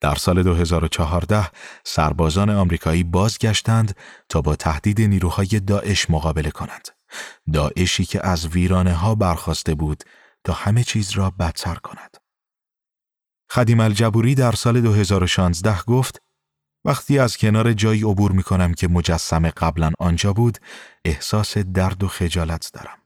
در 0.00 0.14
سال 0.14 0.42
2014 0.42 1.50
سربازان 1.84 2.50
آمریکایی 2.50 3.04
بازگشتند 3.04 3.96
تا 4.28 4.40
با 4.40 4.56
تهدید 4.56 5.00
نیروهای 5.00 5.46
داعش 5.46 6.10
مقابله 6.10 6.50
کنند. 6.50 6.88
داعشی 7.52 8.04
که 8.04 8.26
از 8.26 8.46
ویرانه 8.46 8.92
ها 8.92 9.14
برخواسته 9.14 9.74
بود 9.74 10.04
تا 10.44 10.52
همه 10.52 10.84
چیز 10.84 11.10
را 11.10 11.30
بدتر 11.30 11.74
کند. 11.74 12.16
خدیم 13.50 13.80
الجبوری 13.80 14.34
در 14.34 14.52
سال 14.52 14.80
2016 14.80 15.82
گفت 15.82 16.22
وقتی 16.84 17.18
از 17.18 17.36
کنار 17.36 17.72
جایی 17.72 18.02
عبور 18.02 18.32
می 18.32 18.42
کنم 18.42 18.74
که 18.74 18.88
مجسم 18.88 19.50
قبلا 19.50 19.92
آنجا 19.98 20.32
بود 20.32 20.58
احساس 21.04 21.58
درد 21.58 22.04
و 22.04 22.08
خجالت 22.08 22.70
دارم. 22.74 22.98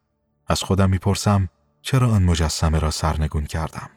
از 0.46 0.62
خودم 0.62 0.90
می‌پرسم 0.90 1.48
چرا 1.82 2.10
آن 2.10 2.22
مجسمه 2.22 2.78
را 2.78 2.90
سرنگون 2.90 3.44
کردم؟ 3.44 3.90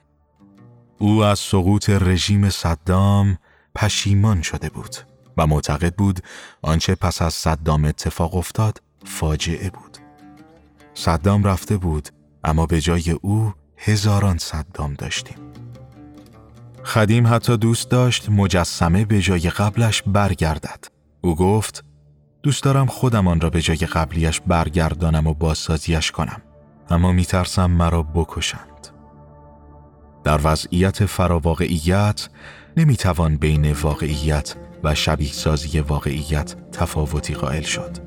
او 0.98 1.24
از 1.24 1.40
سقوط 1.40 1.90
رژیم 1.90 2.50
صدام 2.50 3.38
پشیمان 3.76 4.42
شده 4.42 4.70
بود 4.70 4.96
و 5.38 5.48
معتقد 5.48 5.96
بود 5.96 6.20
آنچه 6.62 6.96
پس 6.96 7.22
از 7.22 7.34
صدام 7.34 7.86
اتفاق 7.86 8.36
افتاد 8.36 8.82
فاجعه 9.06 9.70
بود. 9.70 9.98
صدام 10.94 11.44
رفته 11.44 11.78
بود 11.78 12.10
اما 12.44 12.66
به 12.66 12.82
جای 12.82 13.12
او 13.12 13.54
هزاران 13.78 14.38
صدام 14.38 14.94
داشتیم. 14.94 15.38
خدیم 16.84 17.28
حتی 17.28 17.58
دوست 17.58 17.90
داشت 17.90 18.30
مجسمه 18.30 19.06
به 19.06 19.22
جای 19.22 19.50
قبلش 19.50 20.04
برگردد. 20.08 20.86
او 21.22 21.36
گفت 21.36 21.84
دوست 22.44 22.64
دارم 22.64 22.86
خودم 22.86 23.28
آن 23.28 23.42
را 23.42 23.50
به 23.50 23.62
جای 23.62 23.78
قبلیش 23.78 24.42
برگردانم 24.42 25.28
و 25.28 25.34
بازسازیش 25.34 26.12
کنم. 26.12 26.42
اما 26.90 27.12
میترسم 27.12 27.72
مرا 27.72 28.04
بکشند. 28.04 28.88
در 30.24 30.40
وضعیت 30.44 31.06
فراواقعیت 31.06 32.30
نمی‌توان 32.78 33.38
بین 33.38 33.72
واقعیت 33.72 34.56
و 34.84 34.96
شبیه 34.96 35.32
سازی 35.32 35.80
واقعیت 35.80 36.56
تفاوتی 36.72 37.34
قائل 37.34 37.62
شد. 37.62 37.98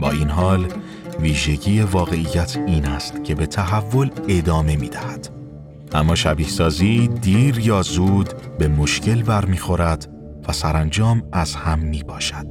با 0.00 0.10
این 0.10 0.30
حال 0.30 0.66
ویژگی 1.20 1.80
واقعیت 1.80 2.56
این 2.66 2.86
است 2.86 3.24
که 3.24 3.34
به 3.34 3.46
تحول 3.46 4.10
ادامه 4.28 4.76
می 4.76 4.88
دهد. 4.88 5.28
اما 5.92 6.14
شبیه 6.14 6.48
سازی 6.48 7.08
دیر 7.08 7.58
یا 7.58 7.82
زود 7.82 8.34
به 8.58 8.68
مشکل 8.68 9.22
برمیخورد 9.22 10.08
و 10.48 10.52
سرانجام 10.52 11.22
از 11.32 11.54
هم 11.54 11.78
می 11.78 12.02
باشد. 12.02 12.46